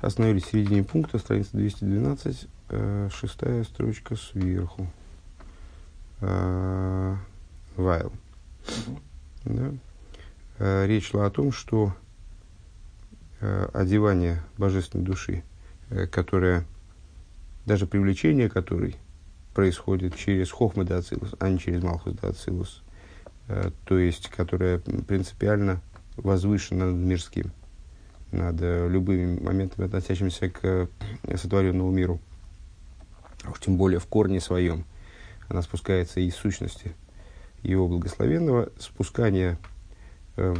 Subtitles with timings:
[0.00, 4.86] Остановились в середине пункта, страница 212, э, шестая строчка сверху.
[6.20, 7.16] Э.
[9.44, 9.72] Да?
[10.58, 11.94] Э, речь шла о том, что
[13.40, 15.42] э, одевание божественной души,
[15.90, 16.64] э, которое,
[17.66, 18.96] даже привлечение которой
[19.54, 22.82] происходит через хохма дацилус, а не через малхус дацилус,
[23.48, 25.82] э, то есть, которое принципиально
[26.16, 27.52] возвышено над мирским
[28.32, 32.20] над любыми моментами, относящимися к э, сотворенному миру.
[33.50, 34.84] Уж тем более в корне своем.
[35.48, 36.92] Она спускается из сущности
[37.62, 39.58] его благословенного, спускание
[40.36, 40.54] э,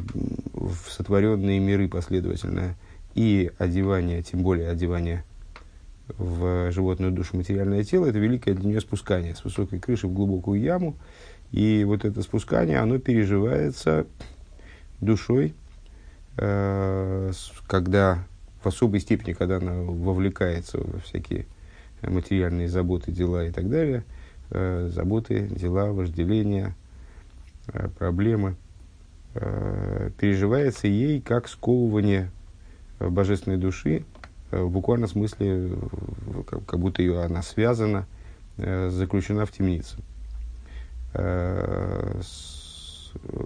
[0.52, 2.76] в сотворенные миры последовательное
[3.14, 5.24] и одевание, тем более одевание
[6.18, 10.60] в животную душу материальное тело, это великое для нее спускание с высокой крыши в глубокую
[10.60, 10.96] яму.
[11.52, 14.06] И вот это спускание, оно переживается
[15.00, 15.54] душой,
[17.66, 18.24] когда
[18.62, 21.44] в особой степени, когда она вовлекается во всякие
[22.02, 24.04] материальные заботы, дела и так далее,
[24.50, 26.74] э, заботы, дела, вожделения,
[27.72, 28.56] э, проблемы,
[29.32, 32.32] переживается ей как сковывание
[32.98, 34.04] божественной души,
[34.50, 35.70] в буквальном смысле,
[36.66, 38.06] как будто ее она связана,
[38.56, 39.98] заключена в темнице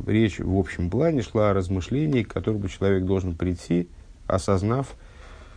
[0.07, 3.89] речь в общем плане шла о размышлении, к которому человек должен прийти,
[4.27, 4.95] осознав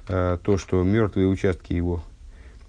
[0.08, 2.04] э, то, что мертвые участки его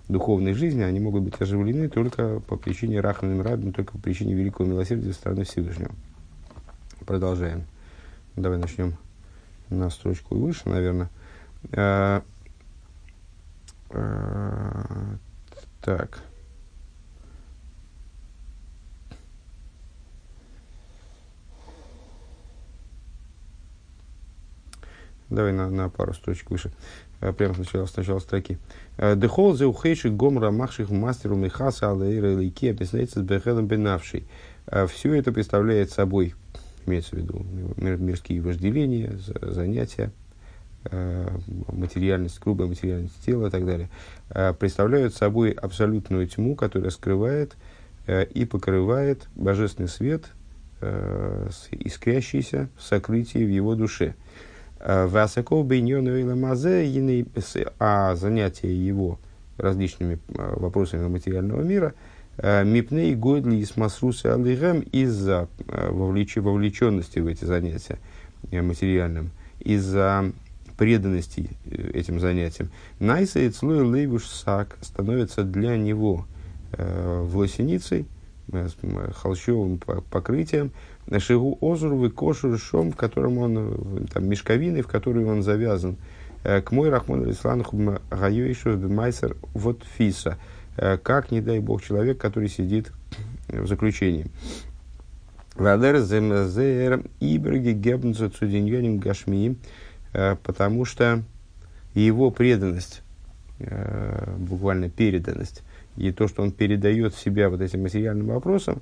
[0.08, 4.68] духовной жизни, они могут быть оживлены только по причине Рахманым Рабин, только по причине великого
[4.68, 5.92] милосердия стороны Всевышнего.
[7.06, 7.64] Продолжаем.
[8.36, 8.96] Давай начнем
[9.68, 11.10] на строчку выше, наверное.
[11.72, 12.22] А,
[13.90, 15.16] а,
[15.82, 16.22] так.
[25.30, 26.70] Давай на, на пару строчек выше.
[27.20, 28.58] Э, прямо сначала, сначала строки.
[28.96, 34.26] Э, Дехол за ухейших гомра махших мастеру михаса алаира лейки объясняется с бехелом бенавший.
[34.66, 36.34] Э, Все это представляет собой,
[36.86, 37.44] имеется в виду
[37.76, 40.10] мирские вожделения, занятия,
[41.70, 43.90] материальность, грубая материальность тела и так далее,
[44.58, 47.56] представляют собой абсолютную тьму, которая скрывает
[48.06, 50.30] и покрывает божественный свет,
[50.80, 54.14] искрящийся в сокрытии в его душе–
[57.78, 59.18] а занятие его
[59.56, 61.94] различными а, вопросами материального мира,
[62.40, 67.98] мипней годли из масруса алигем из-за вовлеченности в эти занятия
[68.50, 70.32] э, материальным, из-за
[70.76, 72.70] преданности э, этим занятиям.
[73.00, 76.26] Найса и цлуя лейвуш сак становится для него
[76.72, 78.06] э, власеницей,
[78.52, 78.68] э,
[79.14, 80.72] холщовым покрытием,
[81.16, 85.96] Шигу озурвы кошур шом, в котором он, э, там, мешковины, в которые он завязан.
[86.44, 90.36] Э, к мой рахмон алисланху гайойшу майсер вот фиса.
[90.76, 92.92] Э, как, не дай бог, человек, который сидит
[93.48, 94.26] в заключении.
[95.54, 99.56] Вадер земзер иберги гебнзу цудиньоним гашми,
[100.12, 101.24] потому что
[101.94, 103.02] его преданность,
[104.38, 105.62] буквально переданность,
[105.98, 108.80] и то, что он передает себя вот этим материальным вопросам,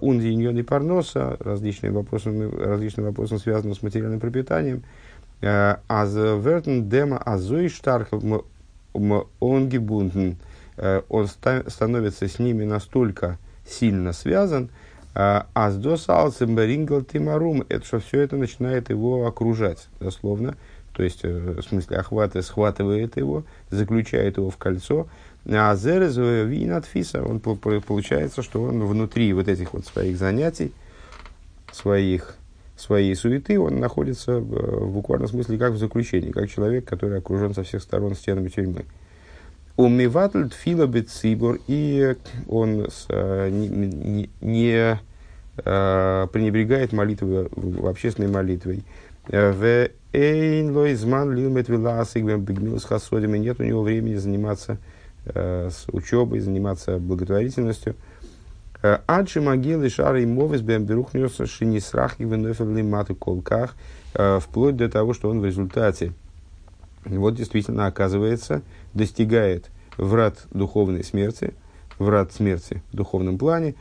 [0.00, 4.84] Унди и парноса, различные вопросы, различные вопросы, связанные с материальным пропитанием.
[5.42, 10.36] Аз э, вертен дема азой штарк он гибунтен.
[10.76, 14.70] Э, он становится с ними настолько сильно связан,
[15.14, 20.56] аз дос алцемберингл тимарум, это что все это начинает его окружать, дословно,
[20.96, 25.08] то есть, э, в смысле, охватывает, схватывает его, заключает его в кольцо,
[25.48, 30.72] а зерез винатфиса, он получается, что он внутри вот этих вот своих занятий,
[31.72, 32.34] своих,
[32.76, 37.62] своей суеты, он находится в буквальном смысле как в заключении, как человек, который окружен со
[37.62, 38.84] всех сторон стенами тюрьмы.
[39.76, 42.16] Умиватль тфила бецибор, и
[42.48, 44.98] он с, э, не, не, не
[45.58, 47.48] а, пренебрегает молитвой,
[47.84, 48.84] общественной молитвой.
[49.28, 54.95] Э, в эйн лойзман лилмет виласик бегмилус хасодим, и нет у него времени заниматься Э,
[55.34, 57.96] с учебой, заниматься благотворительностью.
[58.82, 63.74] Э, Аджи могилы шары и мовы с бемберухнес шинисрах и веноферли маты колках,
[64.14, 66.12] э, вплоть до того, что он в результате
[67.04, 68.62] вот действительно оказывается,
[68.94, 71.54] достигает врат духовной смерти,
[71.98, 73.74] врат смерти в духовном плане,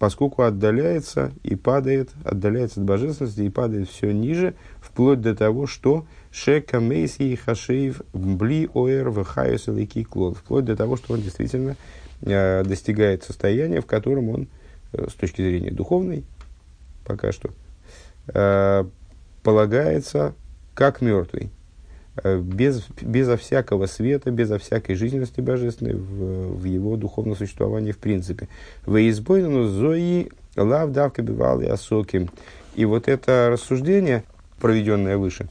[0.00, 6.06] поскольку отдаляется и падает, отдаляется от божественности и падает все ниже, вплоть до того, что
[6.32, 10.38] Шека Мейси Хашеев Бли Оэр Вахайус Лики Клод.
[10.38, 11.76] Вплоть до того, что он действительно
[12.22, 14.48] э, достигает состояния, в котором он,
[14.94, 16.24] э, с точки зрения духовной,
[17.04, 17.50] пока что,
[18.28, 18.84] э,
[19.42, 20.34] полагается
[20.72, 21.50] как мертвый.
[22.24, 28.48] Без, безо всякого света, безо всякой жизненности божественной в, в его духовном существовании в принципе.
[28.86, 32.28] Воизбойну зои лав давка бивал и осоки.
[32.74, 34.24] И вот это рассуждение,
[34.60, 35.48] проведенное выше,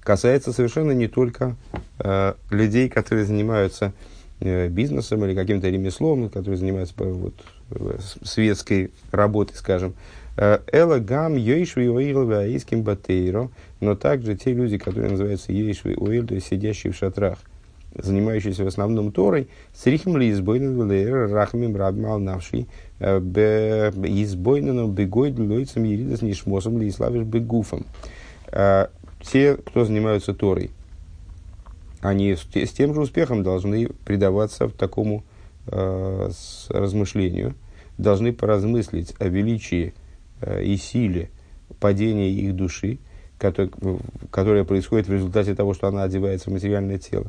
[0.00, 1.56] касается совершенно не только
[1.98, 3.92] э, людей, которые занимаются
[4.40, 7.34] э, бизнесом или каким-то ремеслом, которые занимаются вот,
[8.22, 9.94] светской работой, скажем.
[10.36, 13.50] Эла гам йейшви уил аиским батейро,
[13.80, 17.38] но также те люди, которые называются йейшви уил, то есть сидящие в шатрах,
[17.94, 22.66] занимающиеся в основном Торой, срихм ли избойнен рахмим рабим алнавший,
[22.98, 27.84] э, избойнену бегой длойцем еридас нишмосом ли славишь бегуфом.
[28.50, 28.86] Э,
[29.20, 30.70] те, кто занимаются Торой,
[32.00, 35.24] они с, с тем же успехом должны предаваться такому
[35.66, 36.30] э,
[36.70, 37.54] размышлению,
[37.98, 39.94] должны поразмыслить о величии
[40.62, 41.30] и силе
[41.80, 42.98] падения их души,
[43.38, 43.70] который,
[44.30, 47.26] которое происходит в результате того, что она одевается в материальное тело.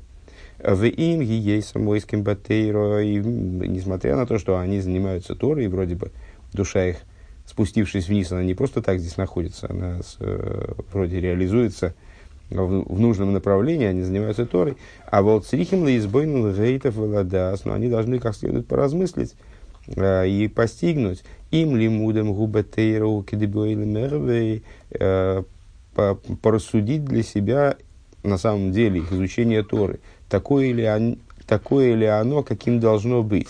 [0.59, 5.95] В им ей самойским батейро, и несмотря на то, что они занимаются Торой, и вроде
[5.95, 6.11] бы
[6.53, 6.97] душа их
[7.45, 11.93] спустившись вниз, она не просто так здесь находится, она с, э, вроде реализуется
[12.49, 14.77] в, в нужном направлении, они занимаются Торой.
[15.09, 19.52] А вот срихим избойнул гейтов владас, но они должны как следует поразмыслить э,
[19.87, 25.43] и постигнуть им лимудом губатейру кедебуэль э,
[26.41, 27.75] порассудить для себя
[28.23, 29.99] на самом деле их изучение Торы.
[30.29, 33.49] Такое ли, он, такое ли оно, каким должно быть?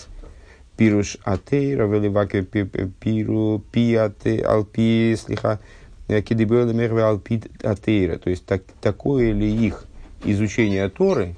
[0.76, 5.60] пируш атеира, веливаке пиру пи алпи слиха,
[6.08, 8.18] э, кидебела мерве алпи атеира.
[8.18, 9.84] То есть, так, такое ли их
[10.24, 11.34] изучение Торы,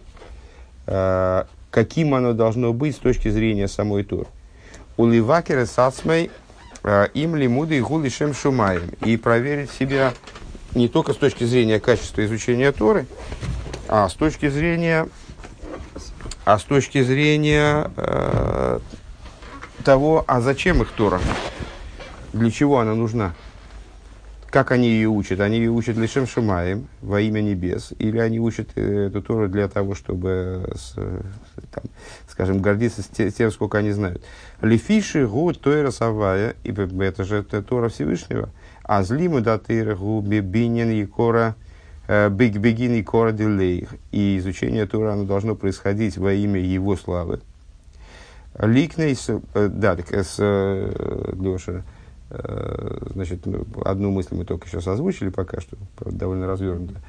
[0.86, 4.26] э, каким оно должно быть с точки зрения самой Торы.
[4.96, 6.30] У ливакера сацмей
[6.82, 8.90] э, им лимуды и гули шем шумаем.
[9.04, 10.14] И проверить себя
[10.74, 13.06] не только с точки зрения качества изучения Торы,
[13.88, 15.08] а с точки зрения,
[16.44, 18.80] а с точки зрения э,
[19.84, 21.20] того, а зачем их Тора?
[22.32, 23.34] Для чего она нужна?
[24.50, 25.40] Как они ее учат?
[25.40, 29.68] Они ее учат лишем шумаем во имя небес, или они учат э, эту Тору для
[29.68, 31.84] того, чтобы, с, там,
[32.28, 33.02] скажем, гордиться
[33.32, 34.22] тем, сколько они знают.
[34.62, 38.50] Лифиши гу тойра савая, и это же Тора Всевышнего,
[38.84, 41.56] а злиму да тейра гу бинин якора
[42.06, 43.88] э, биг бегин якора дилей.
[44.12, 47.40] И изучение Тора оно должно происходить во имя его славы.
[48.58, 51.82] Ликнейс, э, да, так с э, Леша, э,
[52.30, 57.00] значит, ну, одну мысль мы только сейчас озвучили пока что, довольно развернуто,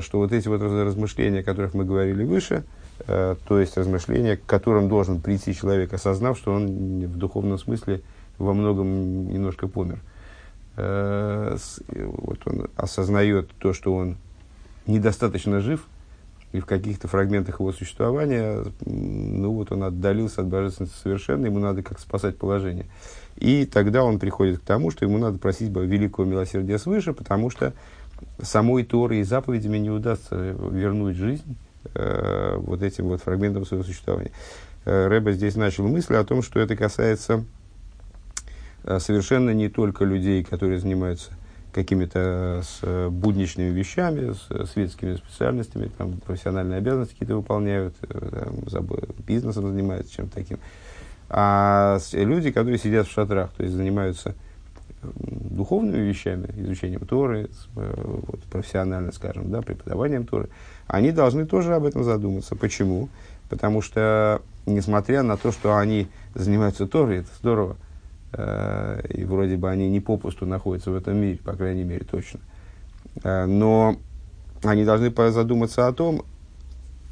[0.00, 2.64] что вот эти вот размышления, о которых мы говорили выше,
[3.06, 6.66] то есть размышления, к которым должен прийти человек, осознав, что он
[7.06, 8.02] в духовном смысле
[8.38, 10.00] во многом немножко помер.
[10.76, 14.16] Вот он осознает то, что он
[14.86, 15.84] недостаточно жив–
[16.52, 21.82] и в каких-то фрагментах его существования, ну вот он отдалился от божественности совершенно, ему надо
[21.82, 22.86] как спасать положение.
[23.36, 27.74] И тогда он приходит к тому, что ему надо просить великого милосердия свыше, потому что
[28.40, 31.56] самой Торой и заповедями не удастся вернуть жизнь
[31.94, 34.32] э, вот этим вот фрагментам своего существования.
[34.86, 37.44] Э, Рэба здесь начал мысль о том, что это касается
[38.84, 41.32] э, совершенно не только людей, которые занимаются
[41.76, 48.48] какими-то с э, будничными вещами, с э, светскими специальностями, там, профессиональные обязанности какие-то выполняют, э,
[48.70, 48.88] там,
[49.26, 50.58] бизнесом занимаются, чем-то таким.
[51.28, 54.34] А люди, которые сидят в шатрах, то есть занимаются
[55.02, 60.48] духовными вещами, изучением Торы, вот, профессионально, скажем, да, преподаванием Торы,
[60.86, 62.56] они должны тоже об этом задуматься.
[62.56, 63.10] Почему?
[63.50, 67.85] Потому что, несмотря на то, что они занимаются Торой, это здорово, Э,
[68.32, 72.40] и вроде бы они не попусту находятся в этом мире, по крайней мере, точно.
[73.22, 73.96] Э, но
[74.62, 76.22] они должны задуматься о том,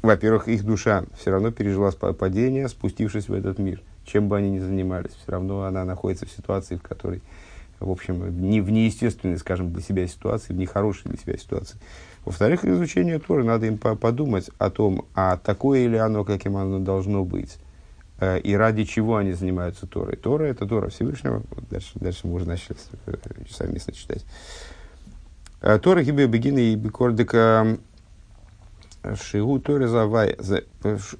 [0.01, 3.81] во-первых, их душа все равно пережила падение, спустившись в этот мир.
[4.05, 7.23] Чем бы они ни занимались, все равно она находится в ситуации, в которой,
[7.79, 11.77] в общем, не в неестественной, скажем, для себя ситуации, в нехорошей для себя ситуации.
[12.23, 17.23] Во-вторых, изучение Торы, надо им подумать о том, а такое ли оно, каким оно должно
[17.23, 17.64] быть Э,
[18.19, 20.15] и ради чего они занимаются Торой.
[20.15, 21.43] Тора– это Тора Всевышнего.
[21.49, 23.15] Вот дальше, дальше уже начали э,
[23.49, 24.25] совместно читать.
[25.61, 27.77] Э, Тора хибе бегины и бекордика
[29.21, 30.37] шигу Тора завай.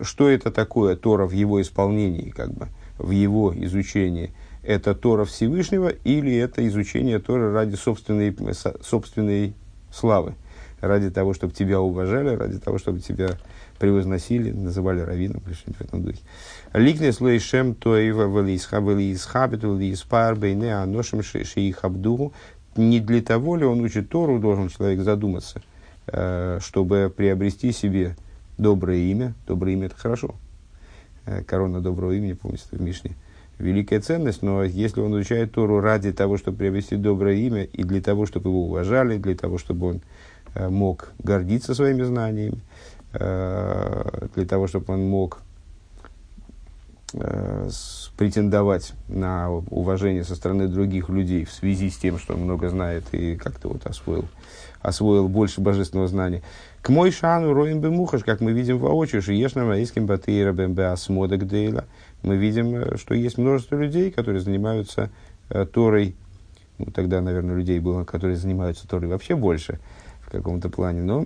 [0.01, 4.33] Что это такое Тора в его исполнении, как бы, в его изучении?
[4.63, 8.35] Это Тора Всевышнего или это изучение Торы ради собственной,
[8.81, 9.53] собственной
[9.93, 10.33] славы?
[10.81, 13.37] Ради того, чтобы тебя уважали, ради того, чтобы тебя
[13.77, 16.19] превозносили, называли раввином, или что-нибудь в этом духе.
[16.73, 22.33] Ликнес лейшем тоева велисхабиту велиспар бейне аношем шиихабдуху.
[22.75, 25.61] Не для того ли он учит Тору, должен человек задуматься,
[26.07, 28.15] э, чтобы приобрести себе
[28.57, 29.33] доброе имя.
[29.47, 30.35] Доброе имя– это хорошо.
[31.25, 33.15] Э, корона доброго имени, помните, в Мишне.
[33.57, 38.01] Великая ценность, но если он изучает Тору ради того, чтобы приобрести доброе имя, и для
[38.01, 40.01] того, чтобы его уважали, для того, чтобы он
[40.53, 42.59] э, мог гордиться своими знаниями,
[43.17, 45.41] для того, чтобы он мог
[47.13, 47.69] э,
[48.17, 53.03] претендовать на уважение со стороны других людей в связи с тем, что он много знает
[53.13, 54.25] и как-то вот освоил,
[54.81, 56.43] освоил больше божественного знания.
[56.81, 60.91] К мой шану роем бемухаш, как мы видим воочию, что ешь на маиским батыра бэмбэ
[60.91, 61.85] асмодак дейла,
[62.21, 65.09] мы видим, э, что есть множество людей, которые занимаются
[65.49, 66.15] э, Торой,
[66.77, 69.79] ну, тогда, наверное, людей было, которые занимаются Торой вообще больше
[70.21, 71.25] в каком-то плане, но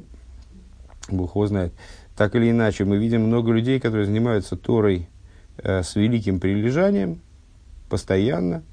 [1.11, 1.73] Бог его знает.
[2.15, 5.07] Так или иначе, мы видим много людей, которые занимаются Торой
[5.57, 7.19] э, с великим прилежанием,
[7.89, 8.63] постоянно.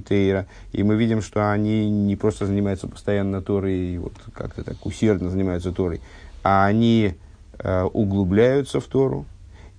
[0.00, 0.46] Тейра.
[0.72, 5.72] И мы видим, что они не просто занимаются постоянно Торой, вот как-то так усердно занимаются
[5.72, 6.00] Торой,
[6.44, 7.14] а они
[7.58, 9.26] э, углубляются в Тору,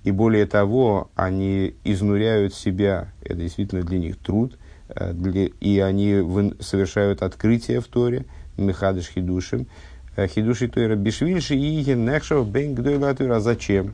[0.03, 7.21] и более того, они изнуряют себя, это действительно для них труд, для, и они совершают
[7.21, 8.25] открытие в Торе,
[8.57, 9.67] мехадыш хидушим,
[10.15, 13.93] э, хидуши Тора бишвильши и нехшев бен гдойла Зачем?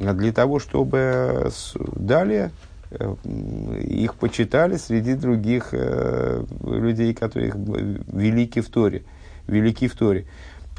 [0.00, 2.50] А для того, чтобы далее
[2.90, 3.14] э,
[3.80, 7.52] их почитали среди других э, людей, которые
[8.12, 9.02] велики в Торе.
[9.46, 10.26] Велики в Торе.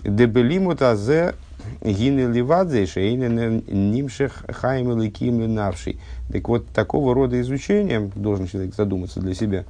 [0.03, 1.35] Дебелимут азе
[1.81, 5.99] гины ливадзе шейны нимших хайм ликим ленавший.
[6.31, 9.65] Так вот, такого рода изучением, должен человек задуматься для себя,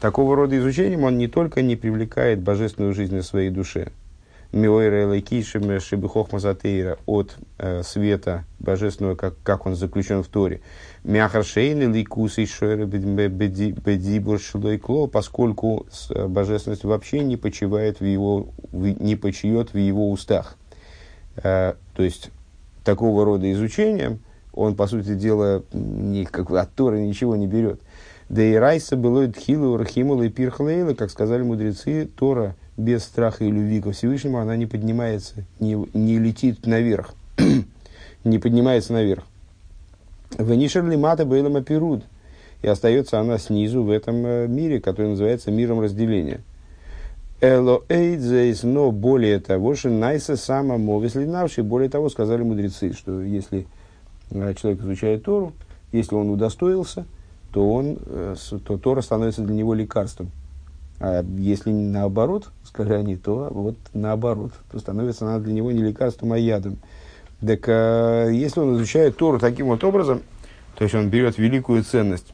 [0.00, 3.90] такого рода изучением он не только не привлекает божественную жизнь в своей душе,
[4.52, 10.60] Миойра Лайкишем Шибихох Мазатейра от э, света божественного, как, как он заключен в Торе.
[11.04, 19.74] Мяхаршейны Лейкус и Бедибур Шлойкло, поскольку э, божественность вообще не почивает в его, не почиет
[19.74, 20.56] в его устах.
[21.36, 22.30] Э, то есть,
[22.84, 24.20] такого рода изучением
[24.52, 27.80] он, по сути дела, ни, как, от Торы ничего не берет.
[28.28, 33.50] Да и Райса было Тхилу, Рахимула и Пирхлейла, как сказали мудрецы, Тора– без страха и
[33.50, 37.14] любви ко Всевышнему, она не поднимается, не, не летит наверх,
[38.24, 39.24] не поднимается наверх.
[40.38, 42.04] Венишер лимата бейлама пируд.
[42.62, 46.40] И остается она снизу в этом э, мире, который называется миром разделения.
[47.40, 53.20] Эло эйдзейс, но более того, что найса сама мовис линавший, более того, сказали мудрецы, что
[53.20, 53.66] если
[54.30, 55.52] э, человек изучает Тору,
[55.92, 57.04] если он удостоился,
[57.52, 60.30] то, он, э, то Тора становится для него лекарством.
[60.98, 66.32] А если наоборот, сказали они, то вот наоборот, то становится она для него не лекарством,
[66.32, 66.78] а ядом.
[67.46, 70.22] Так а, если он изучает Тору таким вот образом,
[70.74, 72.32] то есть он берет великую ценность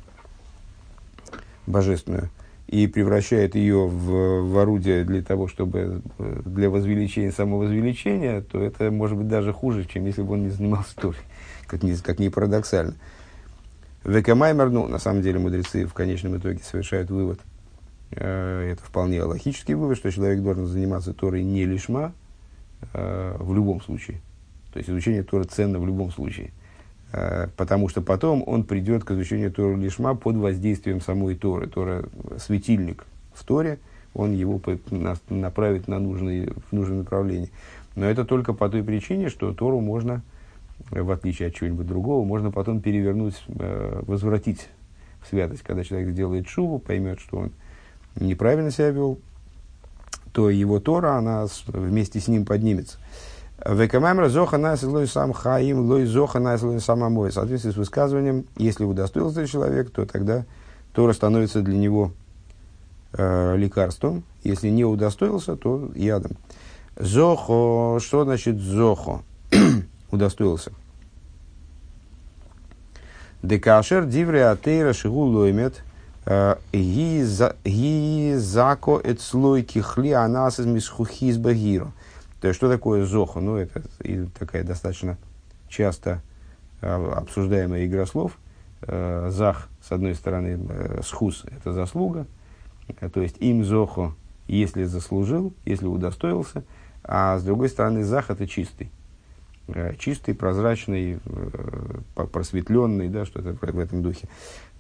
[1.67, 2.31] божественную
[2.73, 9.17] и превращает ее в, в орудие для того, чтобы для возвеличения, самовозвеличения, то это может
[9.17, 11.17] быть даже хуже, чем если бы он не занимался Торой,
[11.67, 12.95] как ни, как ни парадоксально.
[14.05, 17.39] Векамаймер, ну, на самом деле, мудрецы в конечном итоге совершают вывод–
[18.15, 22.13] Э, это вполне логический вывод, что человек должен заниматься Торой не лишма
[22.93, 24.21] э, в любом случае.
[24.73, 26.51] То есть изучение Торы ценно в любом случае.
[27.13, 31.67] Э, потому что потом он придет к изучению Торы лишма под воздействием самой Торы.
[31.67, 32.05] Тора–
[32.39, 33.05] светильник
[33.35, 33.79] в Торе,
[34.15, 34.61] он его
[35.29, 37.51] направит на нужный, в нужное направление.
[37.97, 40.23] Но это только по той причине, что Тору можно,
[40.91, 44.69] в отличие от чего-нибудь другого, можно потом перевернуть, возвратить
[45.23, 45.63] в святость.
[45.63, 47.53] Когда человек сделает шуву, поймет, что он
[48.17, 49.19] неправильно себя вел,
[50.33, 52.99] то его Тора, она вместе с ним поднимется.
[53.65, 57.31] Векамамра зоха нас лой сам хаим, лой зоха нас лой сам амой.
[57.31, 60.45] В соответствии с высказыванием, если удостоился человек, то тогда
[60.93, 62.13] Тора становится для него
[63.13, 64.25] э, лекарством.
[64.43, 66.33] Если не удостоился, то ядом.
[66.97, 69.23] Зохо, что значит зохо?
[70.11, 70.73] удостоился.
[73.43, 75.83] Декашер дивре атеира шигу лоймет–
[77.65, 81.91] Гизако эцлой кихли анас из мисхухиз багиро.
[82.43, 83.39] То есть, что такое зохо?
[83.39, 83.83] Ну, это
[84.37, 85.17] такая достаточно
[85.69, 86.23] часто
[86.81, 88.37] а, обсуждаемая игра слов.
[88.81, 92.27] Э, зах, с одной стороны, э, схус– это заслуга.
[93.01, 94.17] Э, то есть, им зохо,
[94.49, 96.65] если заслужил, если удостоился.
[97.05, 98.91] А с другой стороны, зах– это чистый.
[99.69, 104.27] Э, чистый, прозрачный, э, просветленный, да, что-то в этом духе.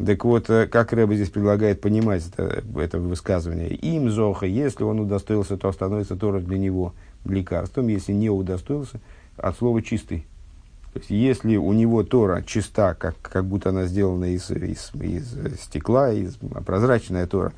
[0.04, 3.72] Так вот, э, как Рэба здесь предлагает понимать это, это высказывание?
[3.72, 9.00] Им зоха, если он удостоился, то становится Тора для него лекарством, если не удостоился,
[9.36, 10.26] от слова чистый.
[10.92, 15.60] То есть, если у него Тора чиста, как, как будто она сделана из, из, из
[15.60, 16.36] стекла, из
[16.66, 17.52] прозрачная Тора,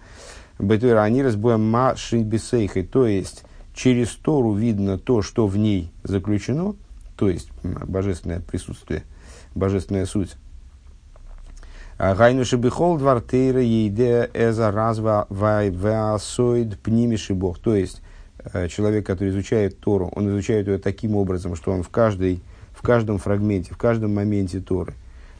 [0.58, 3.42] Бетуэра они разбоем ма бисейхой, то есть
[3.74, 6.76] через Тору видно то, что в ней заключено,
[7.16, 9.02] то есть божественное присутствие,
[9.54, 10.36] божественная суть.
[11.96, 17.58] А Гайнуши бихол двор тейра ейде эза разва ваасоид пнимиши бог.
[17.58, 18.00] То есть
[18.68, 22.40] человек, который изучает Тору, он изучает ее таким образом, что он в, каждой,
[22.72, 24.94] в каждом фрагменте, в каждом моменте Торы,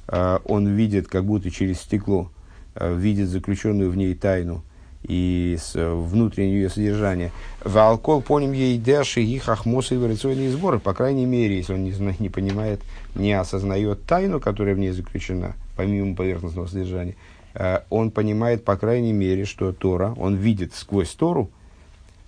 [0.08, 2.30] э, он видит, как будто через стекло,
[2.74, 4.62] э, видит заключенную в ней тайну–
[5.04, 7.30] и с внутреннее ее содержание.
[7.62, 11.94] Валкол поним ей даши и хахмосы и вариационные сборы, по крайней мере, если он не,
[12.18, 12.80] не понимает,
[13.14, 17.16] не осознает тайну, которая в ней заключена, помимо поверхностного содержания,
[17.54, 21.50] э, он понимает, по крайней мере, что Тора, он видит сквозь Тору,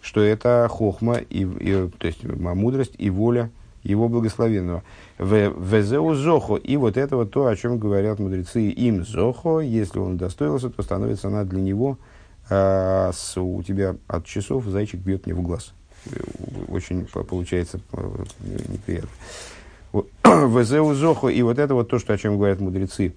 [0.07, 3.51] что это хохма, и, и, то есть мудрость и воля
[3.83, 4.85] его благословенного.
[5.19, 6.55] Везеу зохо.
[6.55, 8.69] И вот это вот то, о чем говорят мудрецы.
[8.69, 11.99] Им зохо, если он достоился, то становится она для него
[12.49, 15.73] а с, у тебя от часов зайчик бьет мне в глаз.
[16.69, 18.25] Очень получается э,
[18.69, 19.09] неприятно.
[20.25, 23.15] Везеу зохо, и вот это вот то, что, о чем говорят мудрецы.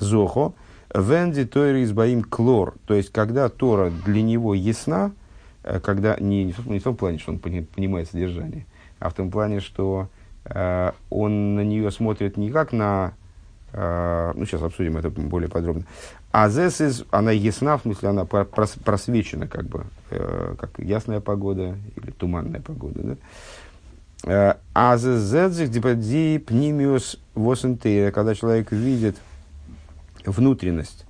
[0.00, 0.52] Зохо,
[0.92, 2.74] венди тойри избаим клор.
[2.86, 5.21] То есть, когда Тора для него ясна, э,
[5.62, 8.66] когда не, не, не в том плане, что он понимает содержание,
[8.98, 10.08] а в том плане, что
[10.44, 13.14] э, он на нее смотрит не как на
[13.74, 15.84] Uh, ну, сейчас обсудим это более подробно.
[16.30, 22.10] А здесь она ясна, в смысле, она просвечена, как бы, э, как ясная погода или
[22.10, 23.00] туманная погода.
[23.02, 23.16] Да?
[24.24, 24.96] Э, а
[27.34, 29.16] восентейра, когда человек видит
[30.24, 31.01] внутренность,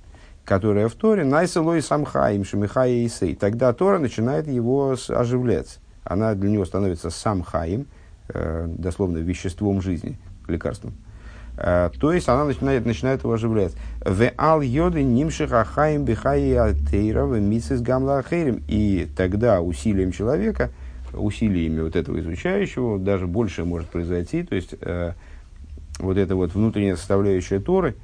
[0.45, 5.79] которая в Торе, найсалой самхаим, шамихая и сей, тогда Тора начинает его оживлять.
[6.03, 7.87] Она для него становится самхаим,
[8.27, 10.93] э, дословно веществом жизни, лекарством.
[11.57, 13.73] Э, то есть она начинает, начинает его оживлять.
[14.01, 18.63] В ал йоды нимших ахаим бихаи альтейра в мисис гамла ахейрим.
[18.67, 20.71] И тогда усилием человека,
[21.13, 24.43] усилиями вот этого изучающего, даже больше может произойти.
[24.43, 25.13] То есть э,
[25.99, 27.95] вот эта вот внутренняя составляющая Торы,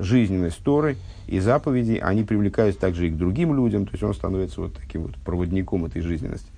[0.00, 3.86] жизненность Торы и заповедей, они привлекаются также и к другим людям.
[3.86, 6.48] То есть он становится вот таким вот проводником этой жизненности.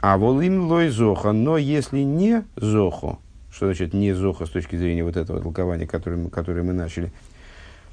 [0.00, 3.18] А волим лой зоха, но если не зохо,
[3.50, 7.12] что значит не зоха с точки зрения вот этого толкования, которое, которое мы начали?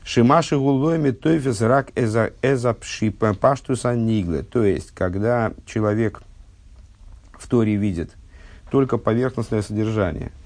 [0.04, 4.44] Шимаши гулойми тойфис рак эза пшипа паштуса ниглы.
[4.44, 6.22] То есть, когда человек
[7.40, 8.12] в Торе видит
[8.70, 10.43] только поверхностное содержание, э,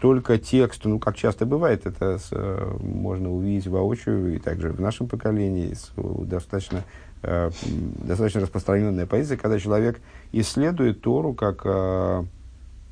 [0.00, 4.80] только текст, ну, как часто бывает, это с, э, можно увидеть воочию, и также в
[4.80, 5.74] нашем поколении
[6.26, 6.84] достаточно,
[7.22, 7.50] э,
[8.04, 10.00] достаточно распространенная позиция, когда человек
[10.32, 11.64] исследует Тору как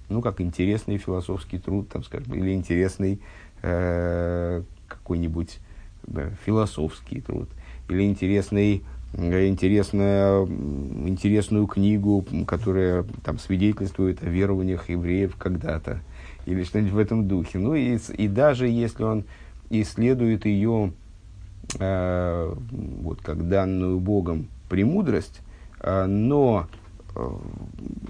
[0.08, 3.20] ну, как интересный философский труд, там, скажем, или интересный
[3.62, 5.58] э, какой-нибудь
[6.06, 7.48] да, философский труд,
[7.88, 16.00] или интересный, э, интересная, интересную книгу, которая там свидетельствует о верованиях евреев когда-то,
[16.48, 17.58] или что-нибудь в этом духе.
[17.58, 19.24] Ну, и, и даже если он
[19.70, 20.92] исследует ее
[21.78, 25.40] э, вот, как данную Богом премудрость,
[25.80, 26.68] э, но
[27.18, 27.30] Э,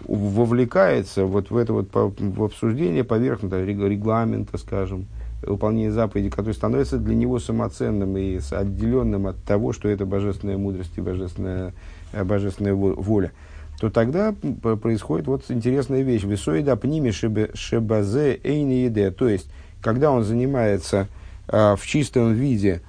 [0.06, 5.06] вовлекается вот в это вот по, в обсуждение поверхностного регламента, скажем,
[5.42, 10.92] выполнение заповедей, который становится для него самоценным и отделенным от того, что это божественная мудрость
[10.96, 11.72] и божественная,
[12.12, 13.32] божественная воля,
[13.78, 14.34] то тогда
[14.82, 16.24] происходит вот интересная вещь.
[16.24, 19.48] Весоида пними шебазе эйни То есть,
[19.80, 21.06] когда он занимается
[21.46, 22.80] а, в чистом виде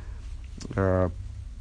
[0.75, 1.11] а,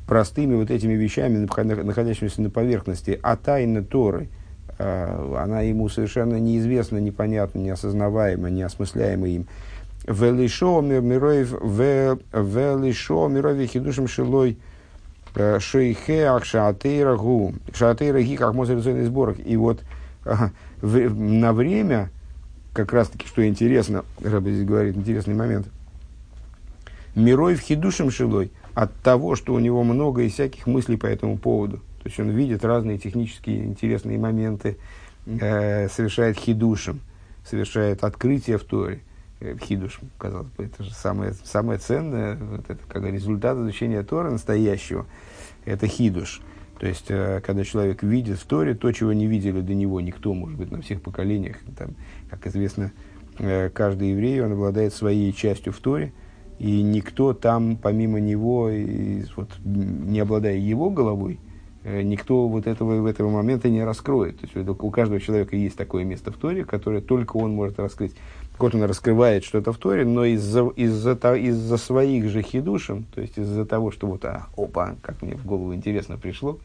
[0.06, 1.46] простыми вот этими вещами,
[1.82, 4.28] находящимися на поверхности, а тайны Торы–
[4.78, 9.46] Э, она ему совершенно неизвестна, непонятна, неосознаваема, неосмысляема им.
[10.06, 11.52] Велишо мироев
[12.32, 14.56] велишо мироев хидушим шилой э,
[15.60, 19.36] шейхе ахшатейра гу шатейра ги как мозеризойный сборах.
[19.44, 19.82] И вот
[20.24, 22.10] на время,
[22.72, 25.68] как раз таки, что интересно, Раба здесь говорит, интересный момент,
[27.14, 31.36] Мирой в хидушем шилой от того, что у него много и всяких мыслей по этому
[31.36, 31.78] поводу.
[32.02, 34.76] То есть он видит разные технические интересные моменты,
[35.26, 37.00] э, совершает хидушем,
[37.44, 39.00] совершает открытие в Торе.
[39.40, 44.31] Э, хидуш, казалось бы, это же самое, самое ценное, вот это, как результат изучения Тора
[44.31, 45.07] настоящего,
[45.64, 46.40] это хидуш.
[46.81, 50.35] То есть, э, когда человек видит в Торе то, чего не видели до него никто,
[50.35, 51.59] может быть, на всех поколениях.
[51.77, 51.90] Там,
[52.29, 52.90] как известно,
[53.38, 56.12] э, каждый еврей, он обладает своей частью в Торе,
[56.59, 61.38] и никто там, помимо него, и, вот, не обладая его головой,
[61.85, 64.40] никто вот этого, в этого момента не раскроет.
[64.40, 68.14] То есть у каждого человека есть такое место в Торе, которое только он может раскрыть.
[68.60, 73.38] Вот он раскрывает что-то в Торе, но из-за из-за, из-за своих же хидушем, то есть
[73.38, 76.58] из-за того, что вот, а, опа, как мне в голову интересно пришло,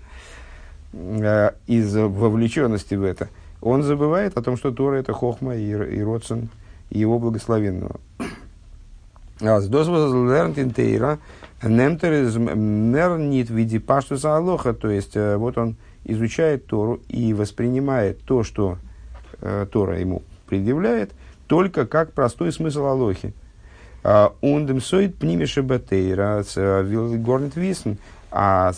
[0.93, 3.29] э, из-за вовлеченности в это,
[3.61, 6.49] он забывает о том, что Тора это хохма и, и родсон
[6.89, 7.99] его благословенного.
[9.39, 9.67] С
[10.73, 11.19] тейра
[11.61, 15.75] немтер из мернит в виде паштуса алоха, то есть э, вот он
[16.05, 18.77] изучает Тору и воспринимает то, что
[19.41, 21.11] э, Тора ему предъявляет–
[21.53, 23.31] только как простой смысл Алохи.
[24.41, 26.43] Ундем сойд пнимеше батейра
[27.19, 27.99] горнет висен,
[28.31, 28.71] а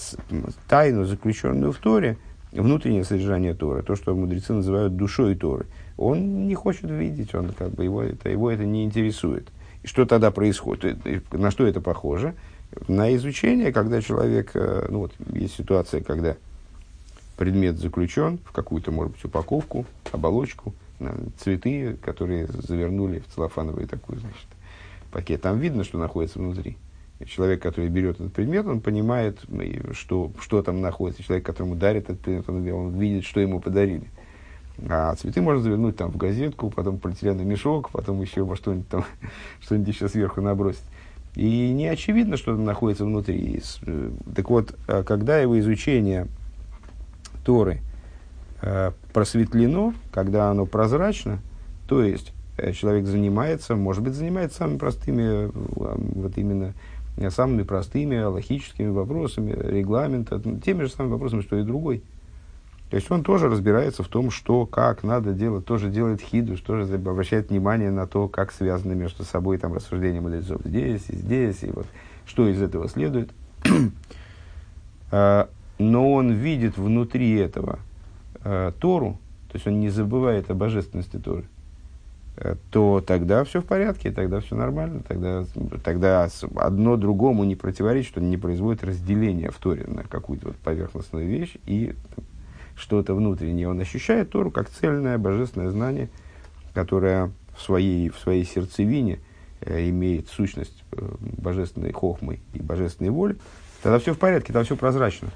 [0.67, 2.17] тайну, заключенную в Торе,
[2.51, 7.71] внутреннее содержание Торы, то, что мудрецы называют душой Торы, он не хочет видеть, он как
[7.71, 9.47] бы его это, его это не интересует.
[9.83, 10.97] И что тогда происходит?
[11.31, 12.35] На что это похоже?
[12.89, 16.35] На изучение, когда человек, э, ну вот есть ситуация, когда
[17.37, 20.73] предмет заключен в какую-то, может быть, упаковку, оболочку–
[21.37, 24.47] цветы, которые завернули в целлофановый такой, значит,
[25.11, 25.41] пакет.
[25.41, 26.77] Там видно, что находится внутри.
[27.25, 29.39] Человек, который берет этот предмет, он понимает,
[29.93, 31.23] что, что там находится.
[31.23, 34.09] Человек, которому дарит этот предмет, он, он видит, что ему подарили.
[34.89, 39.05] А цветы можно завернуть там в газетку, потом полиэтиленовый мешок, потом еще во что-нибудь там,
[39.61, 40.83] что-нибудь еще сверху набросить.
[41.35, 43.61] И не очевидно, что там находится внутри.
[43.85, 46.27] Э, так вот, а когда его изучение
[47.45, 47.81] Торы–
[49.13, 51.39] просветлено, когда оно прозрачно,
[51.87, 56.73] то есть э, человек занимается, может быть, занимается самыми простыми, э, вот именно
[57.29, 62.03] самыми простыми логическими вопросами, регламента, теми же самыми вопросами, что и другой.
[62.89, 66.93] То есть он тоже разбирается в том, что, как надо делать, тоже делает хиду, тоже
[66.93, 71.71] обращает внимание на то, как связаны между собой там рассуждения мудрецов здесь и здесь, и
[71.71, 71.87] вот
[72.25, 73.31] что из этого следует.
[75.11, 77.79] Но он видит внутри этого
[78.45, 81.45] э, Тору, то есть он не забывает о божественности Торы,
[82.37, 85.45] э, то тогда все в порядке, тогда все нормально, тогда,
[85.83, 91.27] тогда одно другому не противоречит, что не производит разделение в Торе на какую-то вот поверхностную
[91.27, 91.95] вещь и
[92.75, 93.67] что-то внутреннее.
[93.67, 96.09] Он ощущает Тору как цельное божественное знание,
[96.73, 99.19] которое в своей, в своей сердцевине
[99.61, 103.37] э, имеет сущность божественной хохмы и божественной воли,
[103.81, 105.29] тогда все в порядке, тогда все прозрачно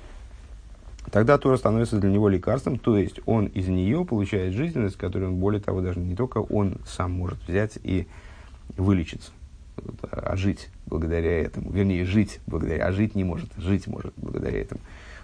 [1.12, 5.38] тогда Тора становится для него лекарством, то есть он из нее получает жизненность, которую он,
[5.38, 8.08] более того, даже не только он сам может взять и
[8.78, 9.32] вылечиться,
[10.12, 11.72] а жить благодаря этому.
[11.72, 14.82] Вернее, жить благодаря, а жить не может, жить может благодаря этому.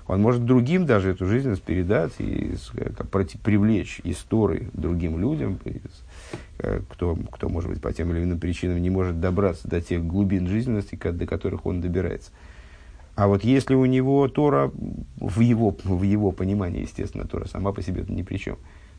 [0.07, 2.53] Он может другим даже эту жизненность передать и
[2.95, 3.09] как,
[3.43, 5.59] привлечь из Торы другим людям,
[6.59, 10.05] э, кто, кто, может быть, по тем или иным причинам не может добраться до тех
[10.05, 12.31] глубин жизненности, до которых он добирается.
[13.15, 14.71] А вот если у него Тора,
[15.17, 18.57] в его, в его понимании, естественно, Тора сама по себе ни при чем,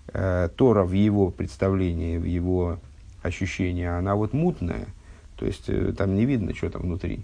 [0.08, 2.78] э, Тора в его представлении, в его
[3.22, 4.86] ощущении, она вот мутная,
[5.36, 7.18] то есть э, там не видно, что там внутри.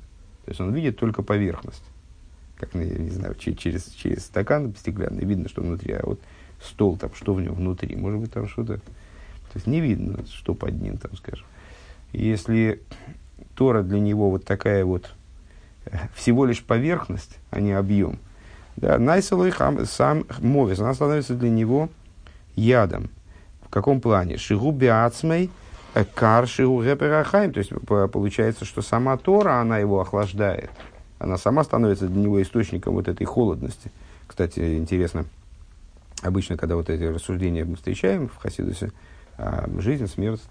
[0.45, 1.85] То есть он видит только поверхность.
[2.59, 6.21] Как, ну, не знаю, через, через стакан стеклянный видно, что внутри, а вот
[6.63, 8.77] стол там, что в нем внутри, может быть, там что-то...
[8.77, 11.47] То есть не видно, что под ним, там, скажем.
[12.13, 12.81] Если
[13.55, 15.13] Тора для него вот такая вот
[16.15, 18.19] всего лишь поверхность, а не объем.
[18.77, 21.89] Да, сам мовис, она становится для него
[22.57, 23.11] ядом.
[23.63, 24.39] В каком плане?
[24.39, 25.51] Шигу биацмей,
[25.95, 26.83] э, кар шигу.
[26.83, 30.71] То есть получается, что сама Тора, она его охлаждает.
[31.19, 33.93] Она сама становится для него источником вот этой холодности.
[34.27, 35.27] Кстати, интересно,
[36.23, 38.91] обычно, когда вот эти рассуждения мы встречаем в Хасидусе,
[39.37, 40.43] а, жизнь, смерть,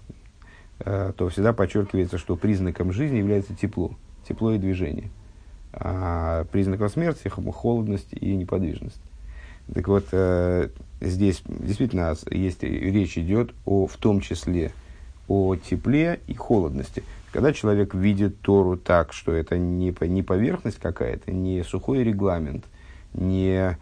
[0.80, 3.92] а, то всегда подчеркивается, что признаком жизни является тепло,
[4.26, 5.10] тепло и движение–
[5.74, 9.00] а, признаком смерти холодность и неподвижность.
[9.72, 10.68] Так вот, э,
[11.00, 14.72] здесь действительно есть, речь идет о, в том числе
[15.28, 17.04] о тепле и холодности.
[17.32, 22.66] Когда человек видит Тору так, что это не, не поверхность какая-то, не сухой регламент,
[23.14, 23.78] не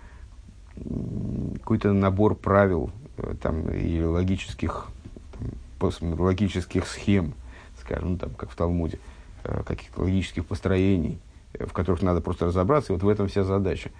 [1.58, 4.90] какой-то набор правил э, там, и логических,
[5.80, 7.34] логических схем,
[7.80, 9.00] скажем, там, как в Талмуде,
[9.42, 11.18] э, каких-то логических построений–
[11.58, 13.90] в которых надо просто разобраться, и вот в этом вся задача.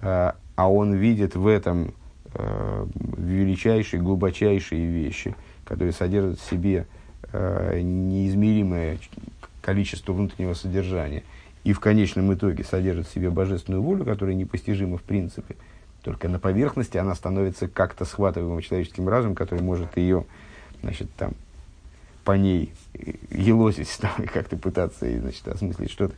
[0.00, 1.94] А, а он видит в этом
[2.34, 2.86] э,
[3.16, 6.86] величайшие, глубочайшие вещи, которые содержат в себе
[7.32, 8.98] э, неизмеримое
[9.60, 11.22] количество внутреннего содержания,
[11.64, 15.56] и в конечном итоге содержит в себе божественную волю, которая непостижима в принципе.
[16.02, 20.26] Только на поверхности она становится как-то схватываемым человеческим разумом, который может ее,
[20.82, 21.32] значит, там,
[22.24, 22.72] по ней
[23.30, 26.14] елозить, там, и как-то пытаться, значит, осмыслить что-то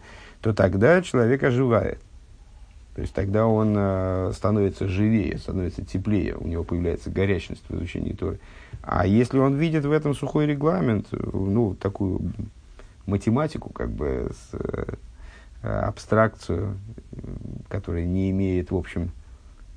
[0.47, 1.99] то тогда человек оживает.
[2.95, 8.13] То есть тогда он э, становится живее, становится теплее, у него появляется горячность в изучении
[8.13, 8.39] Торы.
[8.81, 12.33] А если он видит в этом сухой регламент, ну, такую
[13.07, 14.95] математику, как бы, с, э,
[15.69, 16.77] абстракцию,
[17.69, 19.11] которая не имеет, в общем,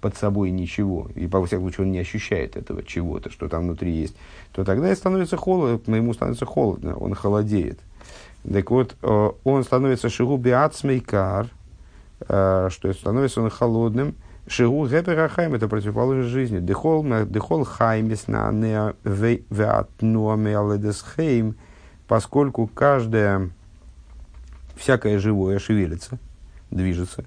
[0.01, 3.91] под собой ничего, и, по всякому случаю, он не ощущает этого чего-то, что там внутри
[3.91, 4.15] есть,
[4.51, 7.79] то тогда и становится холодно, ему становится холодно, он холодеет.
[8.43, 11.47] Так вот, э, он становится шигуби ацмейкар,
[12.27, 14.15] э, что становится он холодным,
[14.47, 16.59] шигу геперахайм, это противоположность жизни.
[16.59, 18.51] Дехол, дехол хаймис на
[19.03, 21.57] веатнуаме аледесхейм,
[22.07, 23.51] поскольку каждое,
[24.75, 26.17] всякое живое шевелится,
[26.71, 27.25] движется,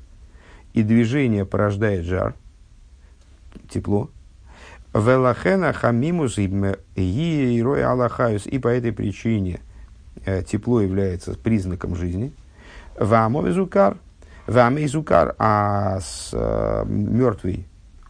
[0.72, 2.34] и движение порождает жар,
[3.68, 4.10] тепло.
[4.94, 8.46] Велахена хамимус и аллахаюс.
[8.46, 9.71] И по этой причине э,
[10.46, 12.32] тепло является признаком жизни.
[12.98, 13.96] Вамо изукар.
[14.46, 15.34] Ваме изукар.
[15.38, 17.66] А с, э, мертвый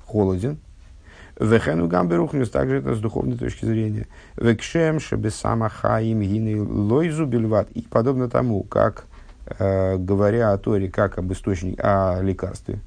[0.06, 0.58] холоден.
[1.40, 4.06] Вехену гамберухнюс, также это с духовной точки зрения.
[4.36, 7.70] Векшем шебесама хаим гины лойзу бельват.
[7.72, 9.06] И подобно тому, как
[9.58, 12.80] э, говоря о Торе как об источнике, о лекарстве,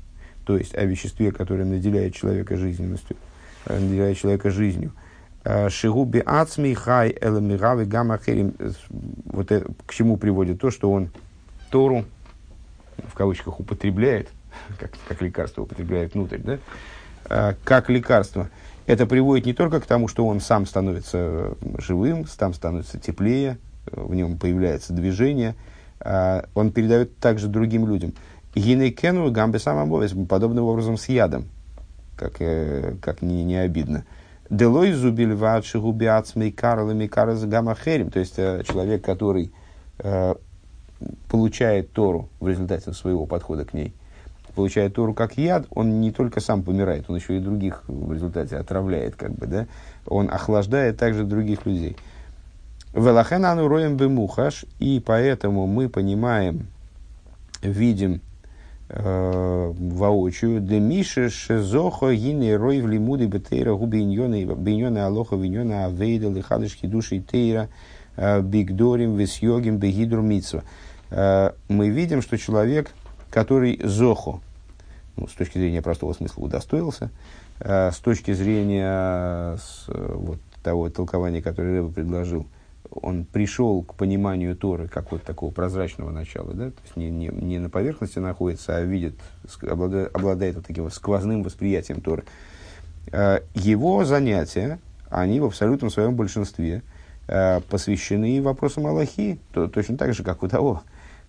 [0.45, 3.17] то есть о веществе, которое наделяет человека жизненностью,
[3.65, 4.91] э, наделяет человека жизнью.
[5.45, 8.55] Э, Шигуби ацми хай эламирави гамахерим.
[9.25, 11.11] Вот это, к чему приводит то, что он
[11.69, 12.03] Тору,
[12.97, 14.29] в кавычках, употребляет,
[14.79, 16.57] как, как лекарство употребляет внутрь, да?
[17.29, 18.49] Э, как лекарство.
[18.87, 23.57] Это приводит не только к тому, что он сам становится живым, сам становится теплее,
[23.91, 25.55] в нем появляется движение,
[26.53, 28.13] он передает также другим людям.
[28.53, 31.45] Гинекену гамбе самобовес, подобным образом с ядом,
[32.15, 34.05] как, э, как не, не обидно.
[34.49, 39.51] Делой зубиль ватши губиацмей карлами караз гамахерим, то есть э, человек, который
[39.99, 40.35] э,
[41.29, 43.93] получает Тору в результате своего подхода к ней,
[44.53, 48.57] получает Тору как яд, он не только сам помирает, он еще и других в результате
[48.57, 49.67] отравляет, как бы, да,
[50.05, 51.97] он охлаждает также других людей.
[52.93, 56.67] Велахенану роем бемухаш, и поэтому мы понимаем,
[57.61, 58.21] видим
[58.87, 60.59] Э, воочию.
[60.61, 67.67] Демиша шезохо гине рой в лимуды бетейра губи иньоны алоха виньона авейда лихадышки души тейра
[68.15, 70.63] э, бигдорим весьогим бегидру митсва.
[71.09, 72.91] Э, мы видим, что человек,
[73.31, 74.39] который зохо,
[75.17, 77.09] ну, с точки зрения простого смысла удостоился,
[77.57, 82.45] с точки зрения с, вот, того толкования, которое Рэба предложил,
[82.95, 87.27] он пришел к пониманию Торы как вот такого прозрачного начала, да, то есть не, не,
[87.27, 89.15] не на поверхности находится, а видит,
[89.61, 92.23] обладает, обладает вот таким сквозным восприятием Торы.
[93.11, 94.79] А, его занятия,
[95.09, 96.83] они в абсолютном своем большинстве
[97.27, 100.81] а, посвящены вопросам Аллахи, то, точно так же, как у того.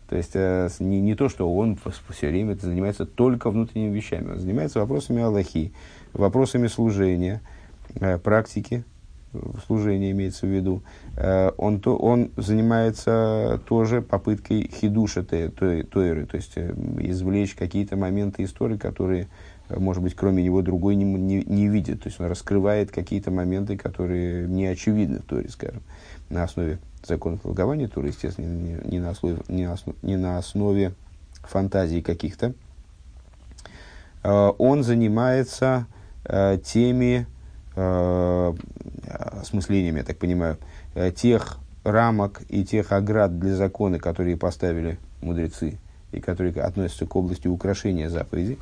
[0.08, 1.76] То есть э, не, не то, что он
[2.10, 5.72] все время занимается только внутренними вещами, он занимается вопросами Аллахи,
[6.12, 7.40] вопросами служения,
[7.96, 8.84] э, практики,
[9.66, 10.82] служение имеется в виду,
[11.16, 18.44] э, он, то, он занимается тоже попыткой хидуша тойры, то есть э, извлечь какие-то моменты
[18.44, 19.28] истории, которые,
[19.68, 22.02] э, может быть, кроме него другой не, не, не видит.
[22.02, 25.82] То есть он раскрывает какие-то моменты, которые не очевидны в Торе, скажем,
[26.30, 30.92] на основе законов толкования Торы, естественно, не, не, на, основе, не, основ, не на основе
[31.42, 32.54] фантазии каких-то.
[34.24, 35.86] Он занимается
[36.64, 37.28] теми
[37.76, 40.58] осмыслением, я так понимаю,
[40.94, 45.78] э, тех рамок и тех оград для закона, которые поставили мудрецы
[46.12, 48.58] и которые относятся к области украшения заповедей.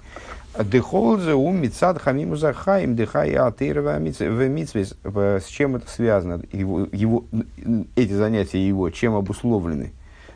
[0.58, 4.94] Дехолзе ум мицад хамиму захаим дыхая атеирова митсвес.
[5.04, 6.42] С чем это связано?
[6.52, 7.24] Его, его,
[7.96, 9.92] эти занятия его чем обусловлены?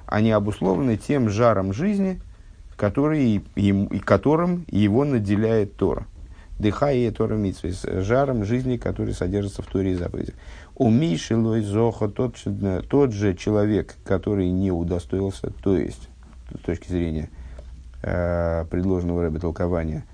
[0.06, 2.20] Они обусловлены тем жаром жизни,
[2.76, 6.06] который, им, которым его наделяет Тора.
[6.58, 10.34] Дыхая Тора Митсвис, жаром жизни, который содержится в Торе и заповедях.
[10.74, 12.36] У Миши Лой Зоха, тот,
[12.88, 16.08] тот же человек, который не удостоился, то есть,
[16.52, 17.30] с точки зрения
[18.02, 20.04] э, предложенного рэба толкования,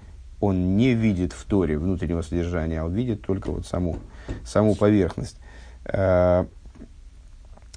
[0.40, 3.96] он не видит в Торе внутреннего содержания, а он видит только вот саму,
[4.44, 5.38] саму поверхность.
[5.86, 6.44] Э,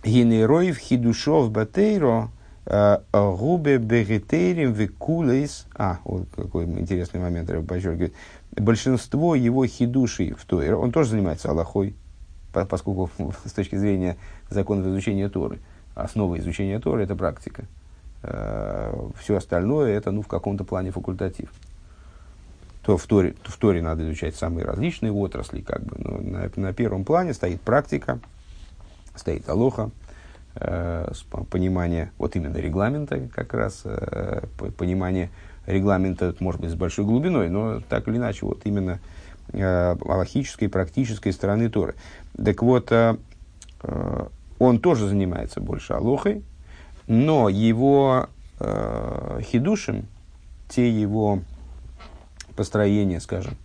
[0.04, 2.37] Генероев хидушов батейро э,
[2.70, 5.66] губе бегетерим викулейс.
[5.76, 8.12] А, вот какой интересный момент, я подчеркиваю
[8.60, 11.96] большинство его хидушей в Торе, он тоже занимается Аллахой,
[12.52, 13.10] поскольку
[13.46, 14.18] с точки зрения
[14.50, 15.60] законов изучения Торы,
[15.96, 17.66] основа изучения Торы– это практика.
[18.24, 21.50] Э, Все остальное– это ну, в каком-то плане факультатив.
[22.84, 26.50] То в Торе, то в Торе надо изучать самые различные отрасли, как бы, но на,
[26.56, 28.20] на первом плане стоит практика,
[29.14, 30.07] стоит Алоха, э,
[31.50, 34.44] понимание вот именно регламента как раз, э,
[34.78, 35.30] понимание
[35.68, 39.00] регламент этот может быть с большой глубиной, но так или иначе, вот именно
[39.54, 41.96] э, аллахической, практической стороны Торы.
[42.44, 43.18] Так вот, э,
[43.84, 44.26] э,
[44.60, 46.44] он тоже занимается больше алохой,
[47.06, 48.28] но его
[48.60, 50.08] э, хидушем,
[50.70, 51.42] те его
[52.56, 53.56] построения, скажем,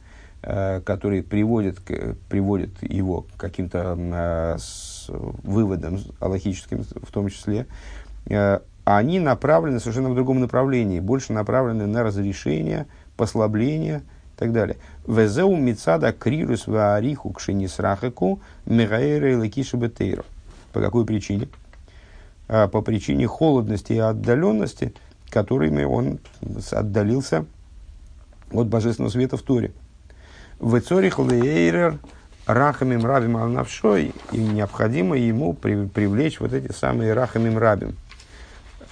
[0.42, 1.78] э, которые приводят,
[2.28, 4.56] приводят его к каким-то
[5.08, 7.66] э, выводам аллахическим в том числе,
[8.26, 12.86] э, они направлены совершенно в другом направлении, больше направлены на разрешение,
[13.16, 14.02] послабление
[14.34, 14.76] и так далее.
[15.06, 20.24] Везеу мицада крирус ваариху кшенисрахеку мегаэра и бетейру.
[20.72, 21.48] По какой причине?
[22.48, 24.94] А, по причине холодности и отдаленности,
[25.30, 26.18] которыми он
[26.70, 27.46] отдалился
[28.50, 29.72] от божественного света в Торе.
[30.58, 31.98] В Эцорих Лейрер
[32.46, 37.96] Рахамим Рабим Алнавшой, и необходимо ему привлечь вот эти самые Рахамим Рабим,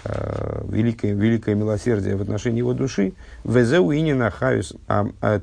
[0.04, 3.12] э, великое, великое милосердие в отношении его души,
[3.44, 4.74] «Везеу инина хаюс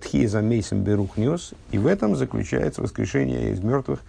[0.02, 4.00] тхиза мейсом берухниус», и в этом заключается воскрешение из мертвых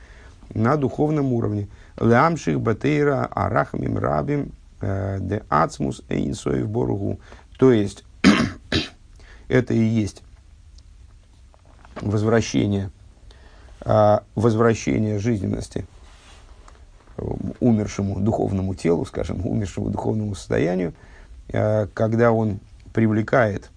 [0.55, 1.69] на духовном уровне.
[1.99, 7.19] Лямших батейра арахамим рабим э, де ацмус эйнсоев боругу.
[7.59, 8.05] То есть,
[9.49, 10.23] это и есть
[12.01, 12.98] возвращение, а,
[14.35, 15.87] возвращение жизненности
[17.61, 20.95] умершему духовному телу, скажем, умершему духовному состоянию,
[21.49, 22.61] э, когда он
[22.93, 23.71] привлекает